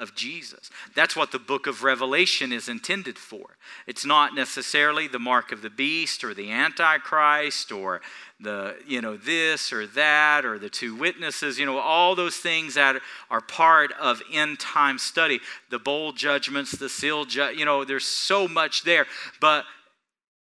of 0.00 0.14
Jesus. 0.14 0.70
That's 0.94 1.14
what 1.14 1.30
the 1.30 1.38
book 1.38 1.66
of 1.66 1.84
Revelation 1.84 2.52
is 2.52 2.68
intended 2.68 3.18
for. 3.18 3.56
It's 3.86 4.04
not 4.04 4.34
necessarily 4.34 5.06
the 5.06 5.18
mark 5.18 5.52
of 5.52 5.62
the 5.62 5.70
beast 5.70 6.24
or 6.24 6.34
the 6.34 6.50
antichrist 6.50 7.70
or 7.70 8.00
the 8.40 8.76
you 8.86 9.02
know 9.02 9.16
this 9.16 9.72
or 9.72 9.86
that 9.86 10.44
or 10.46 10.58
the 10.58 10.70
two 10.70 10.96
witnesses, 10.96 11.58
you 11.58 11.66
know 11.66 11.78
all 11.78 12.14
those 12.14 12.36
things 12.36 12.74
that 12.74 12.96
are 13.30 13.42
part 13.42 13.92
of 14.00 14.22
end 14.32 14.58
time 14.58 14.98
study. 14.98 15.40
The 15.68 15.78
bowl 15.78 16.12
judgments, 16.12 16.72
the 16.72 16.88
seal 16.88 17.26
ju- 17.26 17.54
you 17.54 17.66
know 17.66 17.84
there's 17.84 18.06
so 18.06 18.48
much 18.48 18.84
there, 18.84 19.06
but 19.40 19.64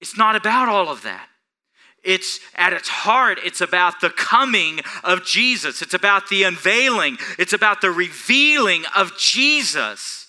it's 0.01 0.17
not 0.17 0.37
about 0.37 0.69
all 0.69 0.89
of 0.89 1.03
that. 1.03 1.30
It's 2.03 2.41
at 2.55 2.73
its 2.73 2.89
heart, 2.89 3.39
it's 3.45 3.61
about 3.61 4.01
the 4.01 4.11
coming 4.11 4.81
of 5.05 5.25
Jesus. 5.25 5.83
It's 5.83 5.95
about 5.95 6.29
the 6.29 6.45
unveiling. 6.45 7.19
It's 7.39 7.53
about 7.53 7.81
the 7.81 7.91
revealing 7.91 8.85
of 8.97 9.17
Jesus. 9.19 10.20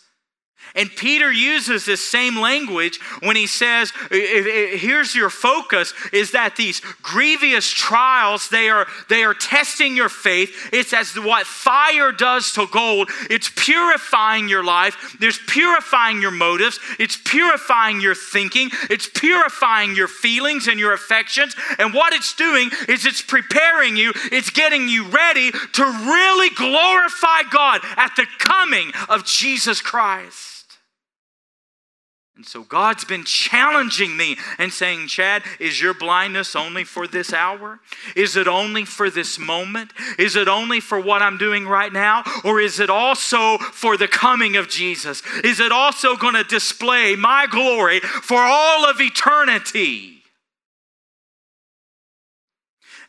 And 0.74 0.90
Peter 0.90 1.32
uses 1.32 1.86
this 1.86 2.06
same 2.06 2.40
language 2.40 3.00
when 3.20 3.36
he 3.36 3.48
says, 3.48 3.92
here's 4.10 5.14
your 5.14 5.30
focus, 5.30 5.94
is 6.14 6.32
that 6.32 6.56
these 6.56 6.80
grievous 7.02 7.70
trials, 7.70 8.48
they 8.50 8.70
are, 8.70 8.88
they 9.10 9.24
are 9.24 9.34
testing 9.34 9.96
your 9.96 10.10
faith. 10.10 10.70
It's 10.72 10.94
as 10.94 11.14
what 11.16 11.46
fire 11.46 12.12
does 12.12 12.54
to 12.54 12.68
gold. 12.68 13.10
It's 13.30 13.52
purifying 13.54 14.48
your 14.48 14.64
life. 14.64 15.18
There's 15.20 15.40
purifying 15.48 16.22
your 16.22 16.32
motives. 16.32 16.80
It's 17.00 17.18
purifying 17.18 18.00
your 18.00 18.16
thinking. 18.16 18.70
It's 18.90 19.10
purifying 19.10 19.96
your 19.96 20.08
feelings 20.08 20.68
and 20.68 20.80
your 20.80 20.94
affections. 20.94 21.56
And 21.80 21.94
what 21.94 22.14
it's 22.14 22.34
doing 22.36 22.70
is 22.88 23.06
it's 23.06 23.22
preparing 23.22 23.98
you. 23.98 24.14
It's 24.32 24.50
getting 24.50 24.88
you 24.88 25.06
ready 25.08 25.52
to 25.52 25.84
really 25.84 26.50
glorify 26.52 27.44
God 27.52 27.82
at 27.98 28.16
the 28.16 28.26
coming 28.40 28.92
of 29.10 29.26
Jesus 29.26 29.82
Christ. 29.82 30.61
And 32.36 32.46
so 32.46 32.64
God's 32.64 33.04
been 33.04 33.26
challenging 33.26 34.16
me 34.16 34.38
and 34.58 34.72
saying, 34.72 35.08
Chad, 35.08 35.44
is 35.60 35.82
your 35.82 35.94
blindness 35.94 36.56
only 36.56 36.84
for 36.84 37.06
this 37.06 37.34
hour? 37.34 37.82
Is 38.16 38.36
it 38.36 38.48
only 38.48 38.86
for 38.86 39.10
this 39.10 39.38
moment? 39.38 39.92
Is 40.18 40.36
it 40.36 40.48
only 40.48 40.80
for 40.80 41.00
what 41.00 41.22
I'm 41.22 41.38
doing 41.38 41.68
right 41.68 41.92
now? 41.92 42.24
Or 42.44 42.62
is 42.62 42.80
it 42.80 42.90
also 42.90 43.58
for 43.58 43.98
the 43.98 44.08
coming 44.08 44.56
of 44.56 44.70
Jesus? 44.70 45.22
Is 45.44 45.60
it 45.60 45.72
also 45.72 46.16
going 46.16 46.36
to 46.36 46.44
display 46.44 47.16
my 47.16 47.48
glory 47.48 48.00
for 48.00 48.40
all 48.40 48.86
of 48.86 49.02
eternity? 49.02 50.21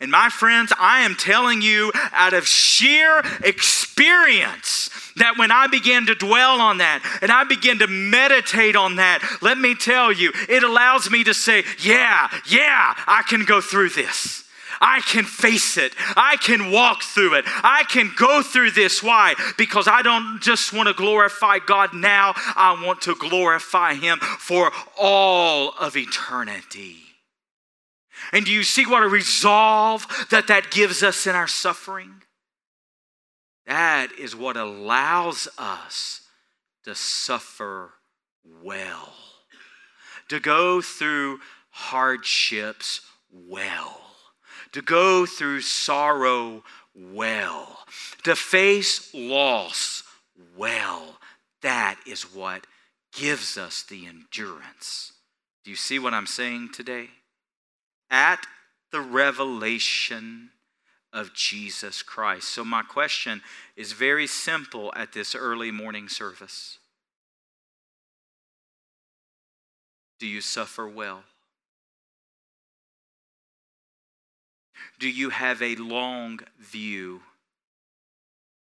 And 0.03 0.11
my 0.11 0.31
friends, 0.31 0.73
I 0.81 1.03
am 1.03 1.15
telling 1.15 1.63
you 1.63 1.93
out 2.11 2.35
of 2.35 2.45
sheer 2.45 3.23
experience 3.45 4.91
that 5.15 5.39
when 5.39 5.53
I 5.53 5.69
begin 5.69 6.07
to 6.07 6.17
dwell 6.17 6.61
on 6.61 6.79
that 6.79 7.19
and 7.23 7.31
I 7.31 7.45
begin 7.45 7.79
to 7.79 7.87
meditate 7.87 8.75
on 8.75 8.97
that, 8.97 9.23
let 9.43 9.59
me 9.59 9.77
tell 9.77 10.11
you, 10.11 10.33
it 10.49 10.65
allows 10.65 11.09
me 11.09 11.23
to 11.23 11.33
say, 11.33 11.63
yeah, 11.79 12.29
yeah, 12.49 12.95
I 13.07 13.23
can 13.29 13.45
go 13.45 13.61
through 13.61 13.91
this. 13.91 14.43
I 14.81 15.03
can 15.03 15.23
face 15.23 15.77
it. 15.77 15.95
I 16.17 16.37
can 16.43 16.73
walk 16.73 17.05
through 17.05 17.35
it. 17.35 17.45
I 17.47 17.85
can 17.89 18.11
go 18.17 18.43
through 18.43 18.73
this. 18.73 19.05
Why? 19.05 19.37
Because 19.57 19.87
I 19.87 20.03
don't 20.03 20.41
just 20.43 20.73
want 20.73 20.89
to 20.89 20.95
glorify 20.95 21.61
God 21.61 21.95
now, 21.95 22.33
I 22.37 22.77
want 22.85 23.03
to 23.03 23.15
glorify 23.15 23.95
Him 23.95 24.19
for 24.19 24.73
all 24.99 25.75
of 25.79 25.97
eternity. 25.97 27.02
And 28.33 28.47
do 28.47 28.53
you 28.53 28.63
see 28.63 28.87
what 28.87 29.03
a 29.03 29.09
resolve 29.09 30.07
that 30.31 30.47
that 30.47 30.71
gives 30.71 31.03
us 31.03 31.27
in 31.27 31.37
our 31.37 31.47
suffering? 31.47 32.23
That 33.67 34.09
is 34.19 34.35
what 34.35 34.57
allows 34.57 35.49
us 35.59 36.23
to 36.85 36.95
suffer 36.95 37.93
well, 38.63 39.13
to 40.29 40.41
go 40.41 40.81
through 40.81 41.39
hardships 41.71 43.03
well, 43.31 44.01
to 44.73 44.83
go 44.83 45.27
through 45.27 45.61
sorrow 45.61 46.65
well, 46.95 47.79
to 48.25 48.35
face 48.35 49.15
loss 49.15 50.03
well. 50.57 51.19
That 51.61 51.99
is 52.07 52.23
what 52.35 52.67
gives 53.13 53.57
us 53.57 53.83
the 53.85 54.07
endurance. 54.07 55.13
Do 55.65 55.71
you 55.71 55.77
see 55.77 55.99
what 55.99 56.15
I'm 56.15 56.27
saying 56.27 56.71
today? 56.73 57.11
At 58.13 58.47
the 58.93 59.01
revelation 59.01 60.51
of 61.13 61.35
Jesus 61.35 62.03
Christ. 62.03 62.49
So, 62.49 62.65
my 62.65 62.83
question 62.83 63.43
is 63.77 63.93
very 63.93 64.27
simple 64.27 64.93
at 64.95 65.13
this 65.13 65.35
early 65.35 65.71
morning 65.71 66.09
service 66.09 66.79
Do 70.21 70.29
you 70.29 70.41
suffer 70.41 70.89
well? 70.89 71.25
Do 75.01 75.09
you 75.09 75.31
have 75.31 75.61
a 75.61 75.75
long 75.75 76.39
view 76.61 77.23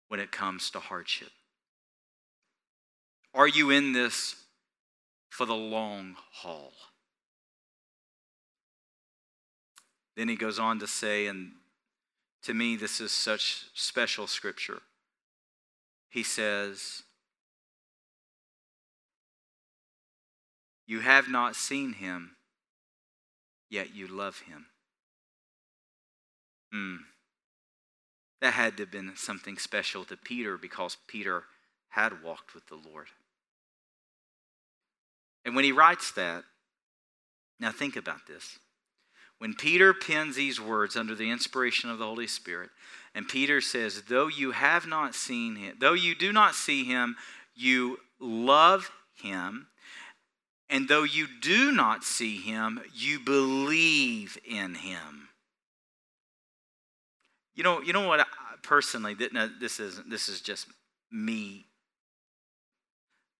when 0.06 0.20
it 0.20 0.30
comes 0.30 0.70
to 0.70 0.78
hardship? 0.78 1.30
Are 3.34 3.48
you 3.48 3.70
in 3.70 3.92
this 3.92 4.36
for 5.30 5.46
the 5.46 5.54
long 5.54 6.14
haul? 6.30 6.72
Then 10.18 10.28
he 10.28 10.34
goes 10.34 10.58
on 10.58 10.80
to 10.80 10.88
say, 10.88 11.28
and 11.28 11.52
to 12.42 12.52
me, 12.52 12.74
this 12.74 13.00
is 13.00 13.12
such 13.12 13.66
special 13.72 14.26
scripture. 14.26 14.82
He 16.10 16.24
says, 16.24 17.04
You 20.88 21.00
have 21.00 21.28
not 21.28 21.54
seen 21.54 21.92
him, 21.92 22.32
yet 23.70 23.94
you 23.94 24.08
love 24.08 24.40
him. 24.40 24.66
Hmm. 26.72 26.96
That 28.40 28.54
had 28.54 28.76
to 28.78 28.82
have 28.82 28.90
been 28.90 29.12
something 29.14 29.56
special 29.56 30.04
to 30.06 30.16
Peter 30.16 30.58
because 30.58 30.96
Peter 31.06 31.44
had 31.90 32.24
walked 32.24 32.56
with 32.56 32.66
the 32.66 32.74
Lord. 32.90 33.06
And 35.44 35.54
when 35.54 35.64
he 35.64 35.70
writes 35.70 36.10
that, 36.12 36.42
now 37.60 37.70
think 37.70 37.94
about 37.94 38.26
this. 38.26 38.58
When 39.38 39.54
Peter 39.54 39.94
pens 39.94 40.36
these 40.36 40.60
words 40.60 40.96
under 40.96 41.14
the 41.14 41.30
inspiration 41.30 41.90
of 41.90 41.98
the 41.98 42.04
Holy 42.06 42.26
Spirit, 42.26 42.70
and 43.14 43.28
Peter 43.28 43.60
says, 43.60 44.02
Though 44.08 44.26
you 44.26 44.50
have 44.50 44.86
not 44.86 45.14
seen 45.14 45.56
him, 45.56 45.76
though 45.80 45.94
you 45.94 46.14
do 46.14 46.32
not 46.32 46.54
see 46.54 46.84
him, 46.84 47.16
you 47.54 47.98
love 48.20 48.90
him. 49.14 49.68
And 50.68 50.88
though 50.88 51.04
you 51.04 51.26
do 51.40 51.72
not 51.72 52.04
see 52.04 52.36
him, 52.36 52.80
you 52.94 53.20
believe 53.20 54.38
in 54.44 54.74
him. 54.74 55.28
You 57.54 57.62
know, 57.62 57.80
you 57.80 57.92
know 57.92 58.06
what? 58.06 58.20
I, 58.20 58.24
personally, 58.62 59.14
this 59.14 59.80
isn't. 59.80 60.10
this 60.10 60.28
is 60.28 60.40
just 60.40 60.66
me 61.10 61.66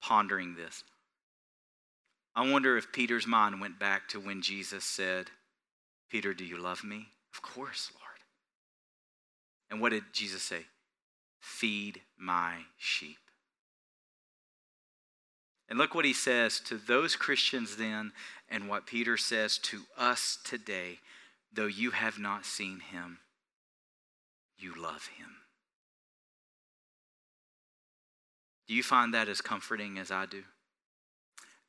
pondering 0.00 0.54
this. 0.54 0.82
I 2.34 2.50
wonder 2.50 2.76
if 2.76 2.92
Peter's 2.92 3.26
mind 3.26 3.61
went 3.61 3.78
back 3.78 4.08
to 4.08 4.20
when 4.20 4.42
Jesus 4.42 4.84
said, 4.84 5.30
Peter, 6.10 6.32
do 6.32 6.44
you 6.44 6.58
love 6.58 6.84
me? 6.84 7.08
Of 7.34 7.42
course, 7.42 7.90
Lord. 7.94 8.04
And 9.70 9.80
what 9.80 9.90
did 9.90 10.04
Jesus 10.12 10.42
say? 10.42 10.66
Feed 11.40 12.00
my 12.18 12.54
sheep. 12.78 13.18
And 15.68 15.78
look 15.78 15.94
what 15.94 16.06
he 16.06 16.14
says 16.14 16.60
to 16.60 16.76
those 16.78 17.14
Christians 17.14 17.76
then, 17.76 18.12
and 18.48 18.68
what 18.68 18.86
Peter 18.86 19.18
says 19.18 19.58
to 19.58 19.82
us 19.98 20.38
today, 20.42 21.00
though 21.52 21.66
you 21.66 21.90
have 21.90 22.18
not 22.18 22.46
seen 22.46 22.80
him, 22.80 23.18
you 24.58 24.72
love 24.74 25.08
him. 25.18 25.28
Do 28.66 28.74
you 28.74 28.82
find 28.82 29.12
that 29.12 29.28
as 29.28 29.42
comforting 29.42 29.98
as 29.98 30.10
I 30.10 30.24
do? 30.24 30.44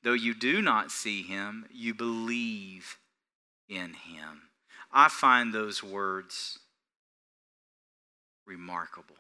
Though 0.04 0.14
you 0.14 0.34
do 0.34 0.62
not 0.62 0.92
see 0.92 1.24
him, 1.24 1.66
you 1.72 1.94
believe 1.94 2.99
in 3.70 3.94
him. 3.94 4.50
I 4.92 5.08
find 5.08 5.54
those 5.54 5.84
words 5.84 6.60
remarkable. 8.46 9.16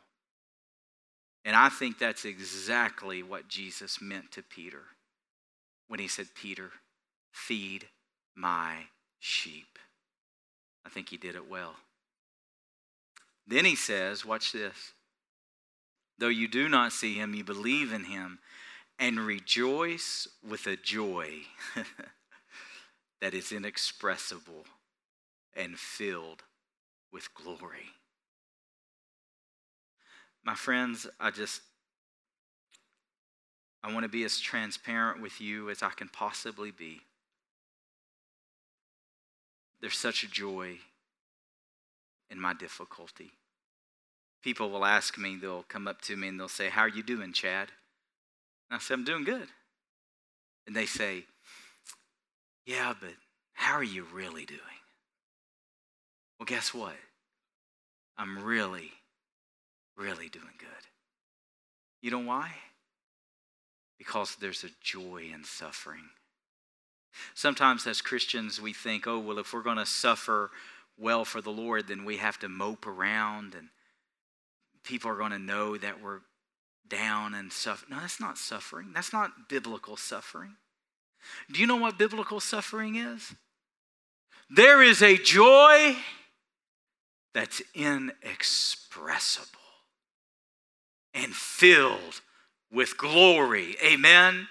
And 1.45 1.55
I 1.55 1.69
think 1.69 1.99
that's 1.99 2.25
exactly 2.25 3.23
what 3.23 3.47
Jesus 3.47 4.01
meant 4.01 4.31
to 4.33 4.43
Peter 4.43 4.81
when 5.87 5.99
he 5.99 6.07
said, 6.07 6.27
Peter, 6.35 6.71
feed 7.31 7.87
my 8.35 8.73
sheep. 9.19 9.79
I 10.85 10.89
think 10.89 11.09
he 11.09 11.17
did 11.17 11.35
it 11.35 11.49
well. 11.49 11.75
Then 13.47 13.65
he 13.65 13.75
says, 13.75 14.25
watch 14.25 14.51
this. 14.51 14.93
Though 16.17 16.27
you 16.27 16.47
do 16.47 16.67
not 16.67 16.91
see 16.91 17.15
him, 17.15 17.33
you 17.33 17.43
believe 17.43 17.93
in 17.93 18.05
him 18.05 18.39
and 18.99 19.19
rejoice 19.19 20.27
with 20.47 20.67
a 20.67 20.75
joy 20.75 21.29
that 23.21 23.33
is 23.33 23.51
inexpressible 23.51 24.65
and 25.55 25.77
filled 25.77 26.43
with 27.11 27.33
glory. 27.33 27.91
My 30.43 30.55
friends, 30.55 31.07
I 31.19 31.31
just 31.31 31.61
I 33.83 33.93
want 33.93 34.03
to 34.03 34.09
be 34.09 34.23
as 34.23 34.39
transparent 34.39 35.21
with 35.21 35.39
you 35.39 35.69
as 35.69 35.81
I 35.81 35.89
can 35.89 36.09
possibly 36.09 36.71
be. 36.71 37.01
There's 39.79 39.97
such 39.97 40.23
a 40.23 40.29
joy 40.29 40.79
in 42.29 42.39
my 42.39 42.53
difficulty. 42.53 43.31
People 44.43 44.69
will 44.69 44.85
ask 44.85 45.17
me, 45.17 45.37
they'll 45.37 45.63
come 45.63 45.87
up 45.87 46.01
to 46.01 46.15
me 46.15 46.27
and 46.27 46.39
they'll 46.39 46.47
say, 46.49 46.69
How 46.69 46.81
are 46.81 46.89
you 46.89 47.03
doing, 47.03 47.33
Chad? 47.33 47.69
And 48.69 48.77
I 48.77 48.79
say, 48.79 48.93
I'm 48.93 49.05
doing 49.05 49.23
good. 49.23 49.47
And 50.67 50.75
they 50.75 50.85
say, 50.85 51.25
Yeah, 52.69 52.93
but 53.01 53.15
how 53.53 53.73
are 53.73 53.83
you 53.83 54.05
really 54.13 54.45
doing? 54.45 54.59
Well, 56.37 56.45
guess 56.45 56.71
what? 56.71 56.93
I'm 58.15 58.43
really, 58.45 58.91
really 59.97 60.29
doing 60.29 60.53
good. 60.59 60.85
You 62.03 62.11
know 62.11 62.19
why? 62.19 62.51
Because 63.97 64.35
there's 64.35 64.63
a 64.63 64.69
joy 64.83 65.31
in 65.33 65.45
suffering. 65.45 66.09
Sometimes 67.33 67.87
as 67.87 68.01
Christians, 68.01 68.61
we 68.61 68.71
think, 68.71 69.07
oh, 69.07 69.17
well, 69.17 69.39
if 69.39 69.51
we're 69.51 69.63
going 69.63 69.77
to 69.77 69.85
suffer 69.87 70.51
well 70.95 71.25
for 71.25 71.41
the 71.41 71.49
Lord, 71.49 71.87
then 71.87 72.05
we 72.05 72.17
have 72.17 72.37
to 72.37 72.49
mope 72.49 72.85
around 72.85 73.55
and 73.55 73.69
people 74.83 75.09
are 75.09 75.17
going 75.17 75.31
to 75.31 75.39
know 75.39 75.75
that 75.75 76.03
we're 76.03 76.19
down 76.87 77.33
and 77.33 77.51
suffer. 77.51 77.87
No, 77.89 77.99
that's 77.99 78.21
not 78.21 78.37
suffering. 78.37 78.91
That's 78.93 79.11
not 79.11 79.49
biblical 79.49 79.97
suffering. 79.97 80.57
Do 81.51 81.59
you 81.59 81.67
know 81.67 81.77
what 81.77 81.97
biblical 81.97 82.39
suffering 82.39 82.95
is? 82.95 83.33
There 84.49 84.81
is 84.81 85.01
a 85.01 85.17
joy 85.17 85.95
that's 87.33 87.61
inexpressible 87.75 89.59
and 91.13 91.33
filled 91.33 92.21
with 92.71 92.97
glory. 92.97 93.75
Amen. 93.83 94.47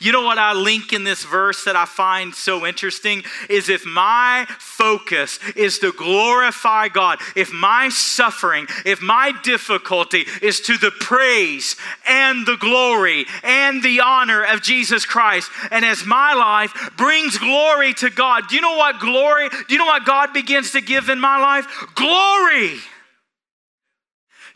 You 0.00 0.12
know 0.12 0.22
what 0.22 0.38
I 0.38 0.52
link 0.52 0.92
in 0.92 1.04
this 1.04 1.24
verse 1.24 1.64
that 1.64 1.76
I 1.76 1.84
find 1.84 2.34
so 2.34 2.66
interesting 2.66 3.22
is 3.48 3.68
if 3.68 3.84
my 3.86 4.46
focus 4.58 5.38
is 5.56 5.78
to 5.80 5.92
glorify 5.92 6.88
God, 6.88 7.18
if 7.36 7.52
my 7.52 7.88
suffering, 7.88 8.66
if 8.84 9.00
my 9.00 9.32
difficulty 9.42 10.24
is 10.42 10.60
to 10.62 10.76
the 10.76 10.90
praise 10.90 11.76
and 12.06 12.46
the 12.46 12.56
glory 12.56 13.24
and 13.42 13.82
the 13.82 14.00
honor 14.00 14.44
of 14.44 14.62
Jesus 14.62 15.06
Christ, 15.06 15.50
and 15.70 15.84
as 15.84 16.04
my 16.04 16.34
life 16.34 16.92
brings 16.96 17.38
glory 17.38 17.94
to 17.94 18.10
God, 18.10 18.48
do 18.48 18.56
you 18.56 18.62
know 18.62 18.76
what 18.76 19.00
glory, 19.00 19.48
do 19.48 19.74
you 19.74 19.78
know 19.78 19.86
what 19.86 20.04
God 20.04 20.32
begins 20.32 20.72
to 20.72 20.80
give 20.80 21.08
in 21.08 21.20
my 21.20 21.38
life? 21.38 21.66
Glory. 21.94 22.78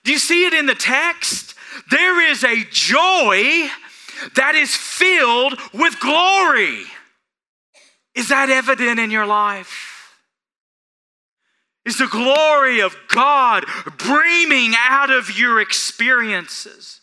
Do 0.04 0.12
you 0.12 0.18
see 0.18 0.46
it 0.46 0.54
in 0.54 0.66
the 0.66 0.74
text? 0.74 1.54
There 1.90 2.30
is 2.30 2.44
a 2.44 2.64
joy 2.70 3.68
that 4.34 4.54
is 4.54 4.74
filled 4.74 5.58
with 5.72 5.98
glory. 6.00 6.84
Is 8.14 8.28
that 8.28 8.50
evident 8.50 8.98
in 8.98 9.10
your 9.10 9.26
life? 9.26 9.98
Is 11.84 11.98
the 11.98 12.06
glory 12.06 12.80
of 12.80 12.96
God 13.08 13.64
breaming 13.96 14.74
out 14.76 15.10
of 15.10 15.38
your 15.38 15.60
experiences? 15.60 17.00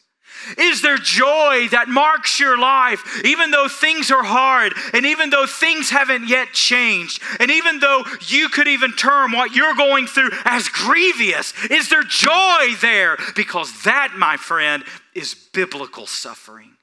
Is 0.57 0.81
there 0.81 0.97
joy 0.97 1.67
that 1.71 1.87
marks 1.87 2.39
your 2.39 2.57
life, 2.57 3.25
even 3.25 3.49
though 3.49 3.67
things 3.67 4.11
are 4.11 4.23
hard, 4.23 4.73
and 4.93 5.05
even 5.05 5.31
though 5.31 5.47
things 5.47 5.89
haven't 5.89 6.27
yet 6.27 6.53
changed, 6.53 7.21
and 7.39 7.49
even 7.49 7.79
though 7.79 8.03
you 8.27 8.49
could 8.49 8.67
even 8.67 8.91
term 8.93 9.31
what 9.31 9.55
you're 9.55 9.73
going 9.73 10.05
through 10.05 10.29
as 10.43 10.69
grievous? 10.69 11.53
Is 11.71 11.89
there 11.89 12.03
joy 12.03 12.75
there? 12.81 13.17
Because 13.35 13.83
that, 13.83 14.13
my 14.17 14.37
friend, 14.37 14.83
is 15.15 15.33
biblical 15.33 16.05
suffering. 16.05 16.74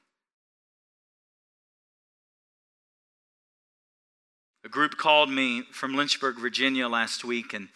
A 4.65 4.69
group 4.69 4.97
called 4.97 5.29
me 5.29 5.63
from 5.71 5.93
Lynchburg, 5.93 6.37
Virginia 6.37 6.87
last 6.87 7.25
week, 7.25 7.53
and 7.53 7.67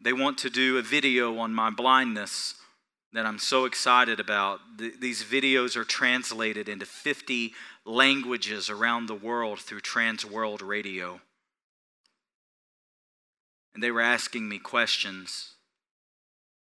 they 0.00 0.12
want 0.12 0.38
to 0.38 0.50
do 0.50 0.78
a 0.78 0.82
video 0.82 1.36
on 1.38 1.54
my 1.54 1.68
blindness 1.68 2.54
that 3.12 3.26
I'm 3.26 3.38
so 3.38 3.64
excited 3.64 4.18
about. 4.20 4.60
these 4.78 5.22
videos 5.22 5.76
are 5.76 5.84
translated 5.84 6.68
into 6.68 6.86
50 6.86 7.52
languages 7.84 8.68
around 8.68 9.06
the 9.06 9.14
world 9.14 9.58
through 9.60 9.80
Trans 9.80 10.24
World 10.24 10.62
Radio. 10.62 11.20
And 13.74 13.82
they 13.82 13.90
were 13.90 14.00
asking 14.00 14.48
me 14.48 14.58
questions 14.58 15.52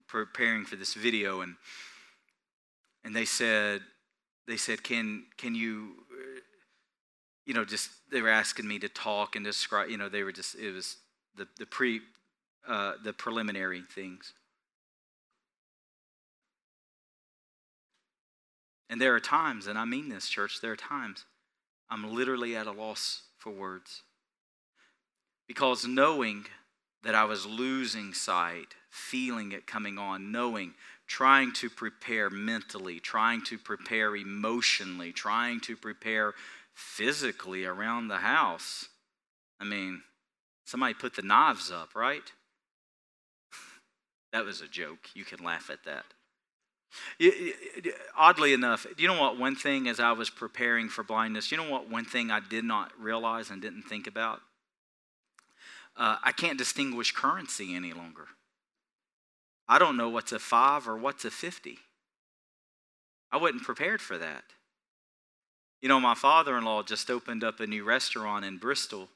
preparing 0.09 0.65
for 0.65 0.77
this 0.77 0.95
video 0.95 1.41
and 1.41 1.57
and 3.05 3.15
they 3.15 3.25
said 3.25 3.83
they 4.47 4.57
said 4.57 4.83
can 4.83 5.25
can 5.37 5.55
you 5.55 6.06
you 7.47 7.55
know, 7.55 7.65
just 7.65 7.91
they 8.11 8.21
were 8.21 8.29
asking 8.29 8.69
me 8.69 8.79
to 8.81 8.89
talk 8.89 9.37
and 9.37 9.45
describe. 9.45 9.89
You 9.89 9.97
know, 9.97 10.09
they 10.09 10.25
were 10.25 10.33
just 10.33 10.57
it 10.57 10.73
was 10.73 10.97
the 11.37 11.47
the 11.59 11.67
pre 11.67 12.01
uh, 12.69 12.95
the 13.03 13.13
preliminary 13.13 13.83
things. 13.95 14.35
And 18.89 19.01
there 19.01 19.15
are 19.15 19.21
times, 19.21 19.67
and 19.67 19.79
I 19.79 19.85
mean 19.85 20.09
this, 20.09 20.29
church. 20.29 20.61
There 20.61 20.73
are 20.73 20.77
times 20.77 21.25
I'm 21.89 22.13
literally 22.15 22.57
at 22.57 22.67
a 22.67 22.73
loss 22.73 23.23
for 23.39 23.51
words 23.51 24.03
because 25.47 25.87
knowing 25.87 26.47
that 27.03 27.15
I 27.15 27.25
was 27.25 27.47
losing 27.47 28.13
sight, 28.13 28.75
feeling 28.91 29.53
it 29.53 29.67
coming 29.67 29.99
on, 29.99 30.33
knowing, 30.33 30.75
trying 31.07 31.53
to 31.53 31.71
prepare 31.71 32.31
mentally, 32.31 32.99
trying 32.99 33.43
to 33.45 33.59
prepare 33.59 34.17
emotionally, 34.17 35.13
trying 35.13 35.61
to 35.61 35.77
prepare 35.77 36.35
physically 36.77 37.65
around 37.65 38.09
the 38.09 38.19
house. 38.19 38.91
I 39.59 39.65
mean, 39.65 40.03
somebody 40.67 40.93
put 40.95 41.17
the 41.17 41.23
knives 41.23 41.73
up, 41.73 41.95
right? 41.97 42.31
that 44.33 44.45
was 44.45 44.61
a 44.61 44.69
joke. 44.69 45.09
You 45.15 45.25
can 45.25 45.43
laugh 45.43 45.71
at 45.71 45.85
that. 45.85 46.05
Oddly 48.17 48.53
enough, 48.53 48.87
you 48.97 49.09
know 49.09 49.21
what 49.21 49.39
one 49.39 49.57
thing 49.57 49.89
as 49.89 49.99
I 49.99 50.13
was 50.13 50.31
preparing 50.31 50.89
for 50.89 51.03
blindness, 51.03 51.51
you 51.51 51.57
know 51.57 51.69
what 51.69 51.91
one 51.91 52.05
thing 52.05 52.31
I 52.31 52.41
did 52.41 52.65
not 52.65 52.93
realize 52.99 53.51
and 53.51 53.61
didn't 53.61 53.83
think 53.83 54.07
about? 54.07 54.41
Uh, 55.97 56.17
I 56.23 56.33
can't 56.33 56.59
distinguish 56.59 57.13
currency 57.13 57.75
any 57.75 57.93
longer. 57.93 58.27
I 59.67 59.79
don't 59.79 59.97
know 59.97 60.11
what's 60.11 60.33
a 60.33 60.39
five 60.39 60.87
or 60.87 60.97
what's 60.97 61.25
a 61.25 61.31
50. 61.31 61.79
I 63.33 63.39
wasn't 63.39 63.63
prepared 63.63 64.01
for 64.01 64.17
that. 64.19 64.45
You 65.81 65.89
know, 65.89 66.01
my 66.01 66.15
father 66.15 66.57
in 66.57 66.65
law 66.65 66.83
just 66.83 67.11
opened 67.11 67.45
up 67.45 67.61
a 67.61 67.67
new 67.67 67.85
restaurant 67.85 68.45
in 68.45 68.57
Bristol. 68.57 69.09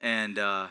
And, 0.00 0.38
uh, 0.38 0.68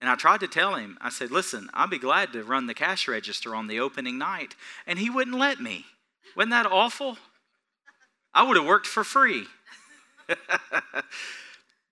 and 0.00 0.10
I 0.10 0.14
tried 0.16 0.40
to 0.40 0.48
tell 0.48 0.74
him, 0.74 0.98
I 1.00 1.10
said, 1.10 1.30
listen, 1.30 1.70
I'd 1.72 1.90
be 1.90 1.98
glad 1.98 2.32
to 2.32 2.42
run 2.42 2.66
the 2.66 2.74
cash 2.74 3.06
register 3.08 3.54
on 3.54 3.66
the 3.66 3.80
opening 3.80 4.18
night. 4.18 4.54
And 4.86 4.98
he 4.98 5.10
wouldn't 5.10 5.38
let 5.38 5.60
me. 5.60 5.84
Wasn't 6.36 6.50
that 6.50 6.66
awful? 6.66 7.18
I 8.34 8.42
would 8.42 8.56
have 8.56 8.66
worked 8.66 8.86
for 8.86 9.04
free. 9.04 9.46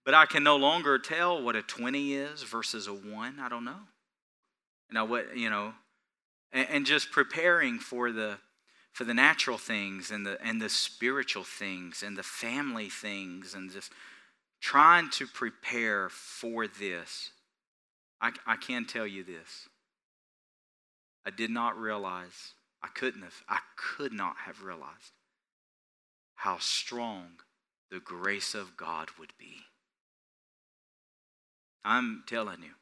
but 0.04 0.14
I 0.14 0.26
can 0.26 0.42
no 0.42 0.56
longer 0.56 0.98
tell 0.98 1.42
what 1.42 1.56
a 1.56 1.62
20 1.62 2.14
is 2.14 2.42
versus 2.42 2.86
a 2.86 2.92
1. 2.92 3.38
I 3.40 3.48
don't 3.48 3.64
know. 3.64 3.80
And 4.90 4.98
I 4.98 5.22
you 5.34 5.48
know, 5.48 5.72
and, 6.52 6.68
and 6.68 6.86
just 6.86 7.10
preparing 7.10 7.78
for 7.78 8.12
the 8.12 8.38
for 8.94 9.02
the 9.02 9.12
natural 9.12 9.58
things 9.58 10.12
and 10.12 10.24
the 10.24 10.40
and 10.40 10.62
the 10.62 10.68
spiritual 10.68 11.42
things 11.42 12.02
and 12.02 12.16
the 12.16 12.22
family 12.22 12.88
things 12.88 13.52
and 13.52 13.70
just 13.70 13.92
trying 14.60 15.10
to 15.10 15.26
prepare 15.26 16.08
for 16.08 16.66
this. 16.66 17.30
I, 18.20 18.30
I 18.46 18.56
can 18.56 18.86
tell 18.86 19.06
you 19.06 19.24
this. 19.24 19.68
I 21.26 21.30
did 21.30 21.50
not 21.50 21.76
realize, 21.76 22.54
I 22.82 22.88
couldn't 22.88 23.22
have, 23.22 23.42
I 23.48 23.58
could 23.76 24.12
not 24.12 24.36
have 24.46 24.62
realized 24.62 25.12
how 26.36 26.58
strong 26.58 27.40
the 27.90 28.00
grace 28.00 28.54
of 28.54 28.76
God 28.76 29.08
would 29.18 29.32
be. 29.38 29.56
I'm 31.84 32.22
telling 32.26 32.62
you, 32.62 32.74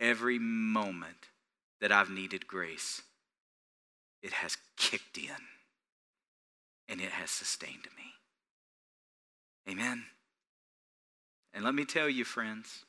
every 0.00 0.38
moment 0.38 1.28
that 1.80 1.92
I've 1.92 2.10
needed 2.10 2.46
grace, 2.46 3.02
it 4.22 4.32
has 4.32 4.56
kicked 4.76 5.18
in 5.18 5.30
and 6.88 7.00
it 7.00 7.10
has 7.10 7.30
sustained 7.30 7.86
me. 7.96 8.12
Amen. 9.70 10.04
And 11.54 11.64
let 11.64 11.74
me 11.74 11.84
tell 11.84 12.08
you, 12.08 12.24
friends, 12.24 12.84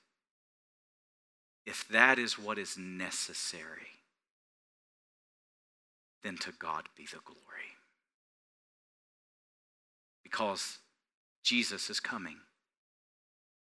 if 1.66 1.88
that 1.90 2.20
is 2.20 2.38
what 2.38 2.58
is 2.58 2.78
necessary, 2.78 4.00
then 6.24 6.38
to 6.38 6.52
God 6.52 6.84
be 6.96 7.06
the 7.06 7.20
glory. 7.26 7.40
Because 10.24 10.80
Jesus 11.44 11.90
is 11.90 12.00
coming. 12.00 12.38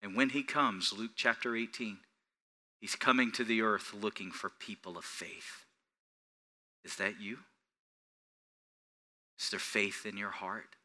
And 0.01 0.15
when 0.15 0.29
he 0.29 0.43
comes, 0.43 0.93
Luke 0.93 1.11
chapter 1.15 1.55
18, 1.55 1.97
he's 2.79 2.95
coming 2.95 3.31
to 3.33 3.43
the 3.43 3.61
earth 3.61 3.93
looking 3.93 4.31
for 4.31 4.49
people 4.49 4.97
of 4.97 5.05
faith. 5.05 5.65
Is 6.83 6.95
that 6.97 7.19
you? 7.19 7.39
Is 9.39 9.49
there 9.49 9.59
faith 9.59 10.05
in 10.05 10.17
your 10.17 10.31
heart? 10.31 10.75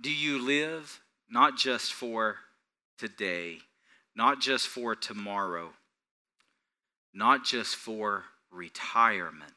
Do 0.00 0.12
you 0.12 0.38
live 0.44 1.00
not 1.28 1.56
just 1.56 1.92
for 1.92 2.36
today, 2.98 3.58
not 4.14 4.40
just 4.40 4.68
for 4.68 4.94
tomorrow, 4.94 5.70
not 7.12 7.44
just 7.44 7.76
for 7.76 8.24
retirement? 8.50 9.52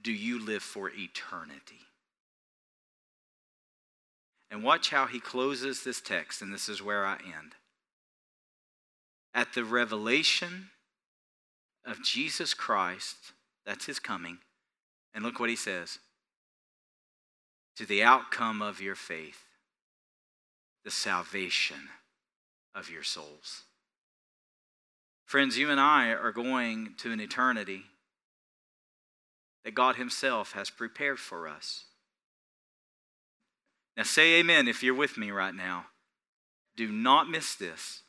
Do 0.00 0.12
you 0.12 0.44
live 0.44 0.62
for 0.62 0.90
eternity? 0.90 1.80
And 4.50 4.62
watch 4.62 4.90
how 4.90 5.06
he 5.06 5.18
closes 5.18 5.82
this 5.82 6.00
text, 6.00 6.40
and 6.40 6.52
this 6.52 6.68
is 6.68 6.82
where 6.82 7.04
I 7.04 7.14
end. 7.14 7.56
At 9.34 9.54
the 9.54 9.64
revelation 9.64 10.70
of 11.84 12.02
Jesus 12.02 12.54
Christ, 12.54 13.32
that's 13.64 13.86
his 13.86 13.98
coming, 13.98 14.38
and 15.12 15.24
look 15.24 15.40
what 15.40 15.50
he 15.50 15.56
says 15.56 15.98
to 17.76 17.86
the 17.86 18.02
outcome 18.02 18.62
of 18.62 18.80
your 18.80 18.94
faith, 18.94 19.44
the 20.84 20.90
salvation 20.90 21.88
of 22.74 22.90
your 22.90 23.02
souls. 23.02 23.62
Friends, 25.24 25.58
you 25.58 25.70
and 25.70 25.80
I 25.80 26.10
are 26.10 26.32
going 26.32 26.94
to 26.98 27.12
an 27.12 27.20
eternity 27.20 27.82
that 29.64 29.74
God 29.74 29.96
Himself 29.96 30.52
has 30.52 30.70
prepared 30.70 31.18
for 31.18 31.48
us. 31.48 31.84
Now, 33.96 34.04
say 34.04 34.34
amen 34.34 34.68
if 34.68 34.82
you're 34.82 34.94
with 34.94 35.18
me 35.18 35.30
right 35.30 35.54
now. 35.54 35.86
Do 36.76 36.92
not 36.92 37.28
miss 37.28 37.54
this. 37.54 38.02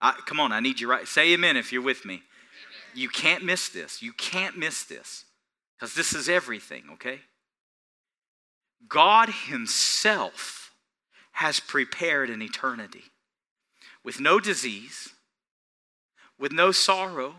I, 0.00 0.12
come 0.26 0.40
on, 0.40 0.52
I 0.52 0.60
need 0.60 0.80
you 0.80 0.88
right. 0.88 1.06
Say 1.06 1.34
amen 1.34 1.56
if 1.56 1.72
you're 1.72 1.82
with 1.82 2.04
me. 2.04 2.22
You 2.94 3.08
can't 3.08 3.44
miss 3.44 3.68
this. 3.68 4.00
You 4.00 4.12
can't 4.12 4.56
miss 4.56 4.84
this 4.84 5.24
because 5.76 5.94
this 5.94 6.14
is 6.14 6.28
everything, 6.28 6.84
okay? 6.94 7.20
God 8.88 9.28
Himself 9.48 10.72
has 11.32 11.60
prepared 11.60 12.30
an 12.30 12.42
eternity 12.42 13.04
with 14.04 14.20
no 14.20 14.38
disease, 14.38 15.10
with 16.38 16.52
no 16.52 16.70
sorrow, 16.72 17.36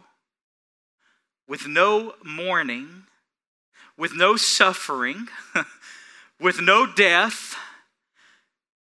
with 1.48 1.68
no 1.68 2.14
mourning, 2.24 3.04
with 3.98 4.14
no 4.14 4.36
suffering, 4.36 5.28
with 6.40 6.60
no 6.62 6.86
death 6.86 7.56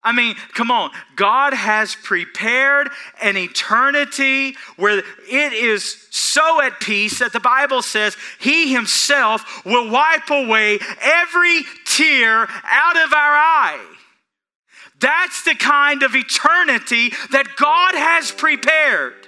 I 0.06 0.12
mean, 0.12 0.36
come 0.54 0.70
on. 0.70 0.92
God 1.16 1.54
has 1.54 1.96
prepared 1.96 2.90
an 3.22 3.36
eternity 3.36 4.56
where 4.78 5.00
it 5.00 5.54
is 5.54 6.08
so 6.12 6.62
at 6.62 6.80
peace 6.80 7.20
that 7.20 7.34
the 7.34 7.40
Bible 7.40 7.82
says 7.82 8.16
He 8.40 8.72
Himself 8.72 9.66
will 9.66 9.90
wipe 9.90 10.30
away 10.30 10.78
every 11.02 11.64
tear 11.86 12.48
out 12.64 12.98
of 12.98 13.14
our 13.14 13.36
eye. 13.36 13.84
That's 15.00 15.44
the 15.44 15.56
kind 15.56 16.04
of 16.04 16.16
eternity 16.16 17.10
that 17.32 17.56
God 17.58 17.96
has 17.96 18.32
prepared. 18.32 19.28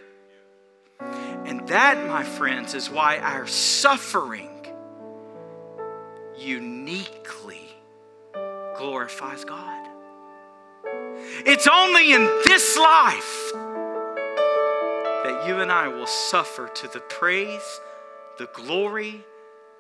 And 1.45 1.67
that, 1.67 2.05
my 2.07 2.23
friends, 2.23 2.73
is 2.73 2.89
why 2.89 3.17
our 3.17 3.47
suffering 3.47 4.49
uniquely 6.37 7.67
glorifies 8.77 9.43
God. 9.43 9.76
It's 11.45 11.67
only 11.67 12.13
in 12.13 12.21
this 12.43 12.77
life 12.77 13.51
that 15.23 15.43
you 15.47 15.59
and 15.59 15.71
I 15.71 15.87
will 15.87 16.07
suffer 16.07 16.67
to 16.67 16.87
the 16.87 16.99
praise, 16.99 17.79
the 18.37 18.47
glory, 18.53 19.23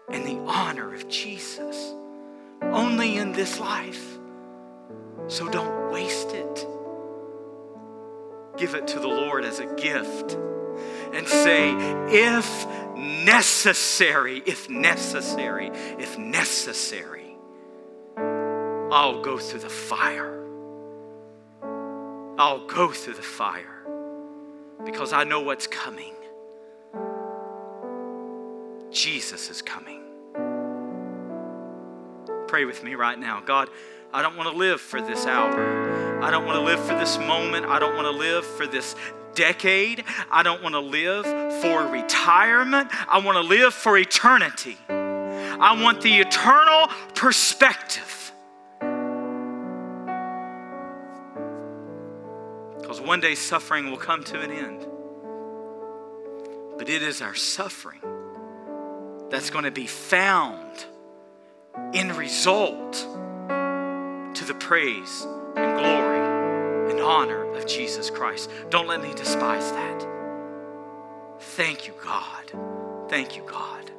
and 0.09 0.25
the 0.25 0.37
honor 0.51 0.93
of 0.93 1.07
Jesus. 1.07 1.93
Only 2.61 3.17
in 3.17 3.33
this 3.33 3.59
life. 3.59 4.17
So 5.27 5.47
don't 5.49 5.91
waste 5.91 6.31
it. 6.31 6.67
Give 8.57 8.75
it 8.75 8.87
to 8.87 8.99
the 8.99 9.07
Lord 9.07 9.45
as 9.45 9.59
a 9.59 9.65
gift 9.75 10.37
and 11.13 11.27
say, 11.27 11.73
if 12.09 12.65
necessary, 12.97 14.41
if 14.45 14.69
necessary, 14.69 15.67
if 15.99 16.17
necessary, 16.17 17.37
I'll 18.17 19.21
go 19.21 19.37
through 19.37 19.59
the 19.59 19.69
fire. 19.69 20.46
I'll 22.37 22.67
go 22.67 22.91
through 22.91 23.15
the 23.15 23.21
fire 23.21 23.83
because 24.85 25.11
I 25.11 25.23
know 25.23 25.41
what's 25.41 25.65
coming. 25.65 26.13
Jesus 28.91 29.49
is 29.49 29.61
coming. 29.61 30.03
Pray 32.47 32.65
with 32.65 32.83
me 32.83 32.95
right 32.95 33.17
now. 33.17 33.41
God, 33.41 33.69
I 34.13 34.21
don't 34.21 34.37
want 34.37 34.49
to 34.51 34.55
live 34.55 34.79
for 34.79 35.01
this 35.01 35.25
hour. 35.25 36.21
I 36.21 36.29
don't 36.29 36.45
want 36.45 36.57
to 36.57 36.63
live 36.63 36.79
for 36.79 36.95
this 36.95 37.17
moment. 37.17 37.65
I 37.65 37.79
don't 37.79 37.95
want 37.95 38.05
to 38.05 38.11
live 38.11 38.45
for 38.45 38.67
this 38.67 38.95
decade. 39.33 40.03
I 40.31 40.43
don't 40.43 40.61
want 40.63 40.73
to 40.73 40.79
live 40.79 41.25
for 41.61 41.87
retirement. 41.87 42.89
I 43.09 43.19
want 43.19 43.35
to 43.37 43.43
live 43.43 43.73
for 43.73 43.97
eternity. 43.97 44.77
I 44.89 45.81
want 45.81 46.01
the 46.01 46.19
eternal 46.19 46.87
perspective. 47.15 48.26
One 53.07 53.21
day 53.21 53.35
suffering 53.35 53.89
will 53.89 53.97
come 53.97 54.21
to 54.25 54.41
an 54.41 54.51
end. 54.51 54.85
But 56.77 56.89
it 56.89 57.01
is 57.01 57.21
our 57.21 57.35
suffering 57.35 58.01
that's 59.29 59.49
going 59.49 59.63
to 59.63 59.71
be 59.71 59.87
found 59.87 60.85
in 61.93 62.13
result 62.15 62.93
to 62.93 64.45
the 64.45 64.53
praise 64.53 65.25
and 65.55 65.79
glory 65.79 66.91
and 66.91 66.99
honor 66.99 67.49
of 67.53 67.65
Jesus 67.65 68.09
Christ. 68.09 68.49
Don't 68.69 68.87
let 68.87 69.01
me 69.01 69.13
despise 69.13 69.71
that. 69.71 70.07
Thank 71.39 71.87
you, 71.87 71.93
God. 72.03 72.51
Thank 73.09 73.37
you, 73.37 73.43
God. 73.43 73.89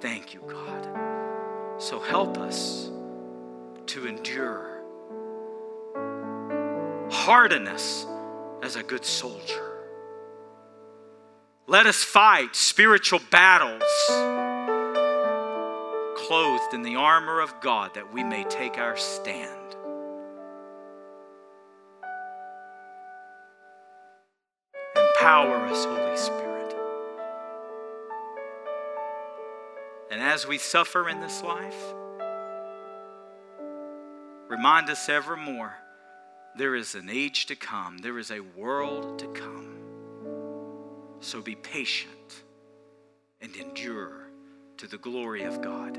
Thank 0.00 0.32
you, 0.32 0.42
God. 0.46 1.82
So 1.82 1.98
help 1.98 2.38
us 2.38 2.88
to 3.86 4.06
endure. 4.06 4.68
Harden 7.10 7.66
us 7.66 8.06
as 8.62 8.76
a 8.76 8.82
good 8.82 9.04
soldier. 9.04 9.72
Let 11.66 11.86
us 11.86 12.02
fight 12.02 12.54
spiritual 12.54 13.20
battles 13.30 13.82
clothed 16.16 16.72
in 16.72 16.82
the 16.82 16.94
armor 16.94 17.40
of 17.40 17.60
God 17.60 17.94
that 17.94 18.12
we 18.12 18.22
may 18.22 18.44
take 18.44 18.78
our 18.78 18.96
stand. 18.96 19.76
Empower 24.96 25.66
us, 25.66 25.84
Holy 25.84 26.16
Spirit. 26.16 26.76
And 30.10 30.20
as 30.20 30.46
we 30.46 30.58
suffer 30.58 31.08
in 31.08 31.20
this 31.20 31.42
life, 31.42 31.94
remind 34.48 34.88
us 34.88 35.08
evermore 35.08 35.81
there 36.56 36.74
is 36.74 36.94
an 36.94 37.08
age 37.08 37.46
to 37.46 37.56
come, 37.56 37.98
there 37.98 38.18
is 38.18 38.30
a 38.30 38.40
world 38.40 39.18
to 39.20 39.26
come. 39.28 39.78
So 41.20 41.40
be 41.40 41.54
patient 41.54 42.42
and 43.40 43.54
endure 43.56 44.28
to 44.78 44.86
the 44.86 44.98
glory 44.98 45.44
of 45.44 45.62
God. 45.62 45.98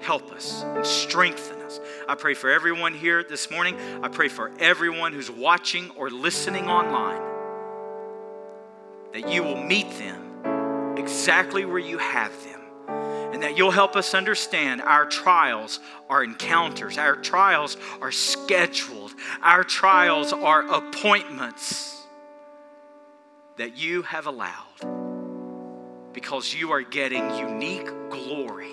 Help 0.00 0.32
us 0.32 0.62
and 0.62 0.84
strengthen 0.84 1.60
us. 1.62 1.80
I 2.08 2.14
pray 2.14 2.34
for 2.34 2.50
everyone 2.50 2.94
here 2.94 3.22
this 3.22 3.50
morning. 3.50 3.76
I 4.02 4.08
pray 4.08 4.28
for 4.28 4.52
everyone 4.58 5.12
who's 5.12 5.30
watching 5.30 5.90
or 5.90 6.10
listening 6.10 6.68
online 6.68 7.22
that 9.12 9.30
you 9.30 9.42
will 9.42 9.62
meet 9.62 9.90
them 9.98 10.96
exactly 10.98 11.64
where 11.64 11.78
you 11.78 11.98
have 11.98 12.32
them. 12.44 12.55
And 13.36 13.42
that 13.42 13.58
you'll 13.58 13.70
help 13.70 13.96
us 13.96 14.14
understand 14.14 14.80
our 14.80 15.04
trials 15.04 15.78
are 16.08 16.24
encounters, 16.24 16.96
our 16.96 17.16
trials 17.16 17.76
are 18.00 18.10
scheduled, 18.10 19.12
our 19.42 19.62
trials 19.62 20.32
are 20.32 20.66
appointments 20.66 22.02
that 23.58 23.76
you 23.76 24.00
have 24.00 24.26
allowed 24.26 26.14
because 26.14 26.54
you 26.54 26.72
are 26.72 26.80
getting 26.80 27.28
unique 27.36 27.90
glory 28.08 28.72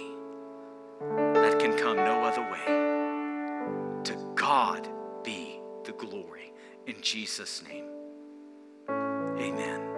that 1.01 1.59
can 1.59 1.77
come 1.77 1.97
no 1.97 2.23
other 2.23 2.43
way. 2.43 4.03
To 4.05 4.31
God 4.33 4.87
be 5.25 5.59
the 5.83 5.91
glory. 5.91 6.53
In 6.87 6.95
Jesus' 7.01 7.61
name, 7.67 7.89
amen. 8.89 9.92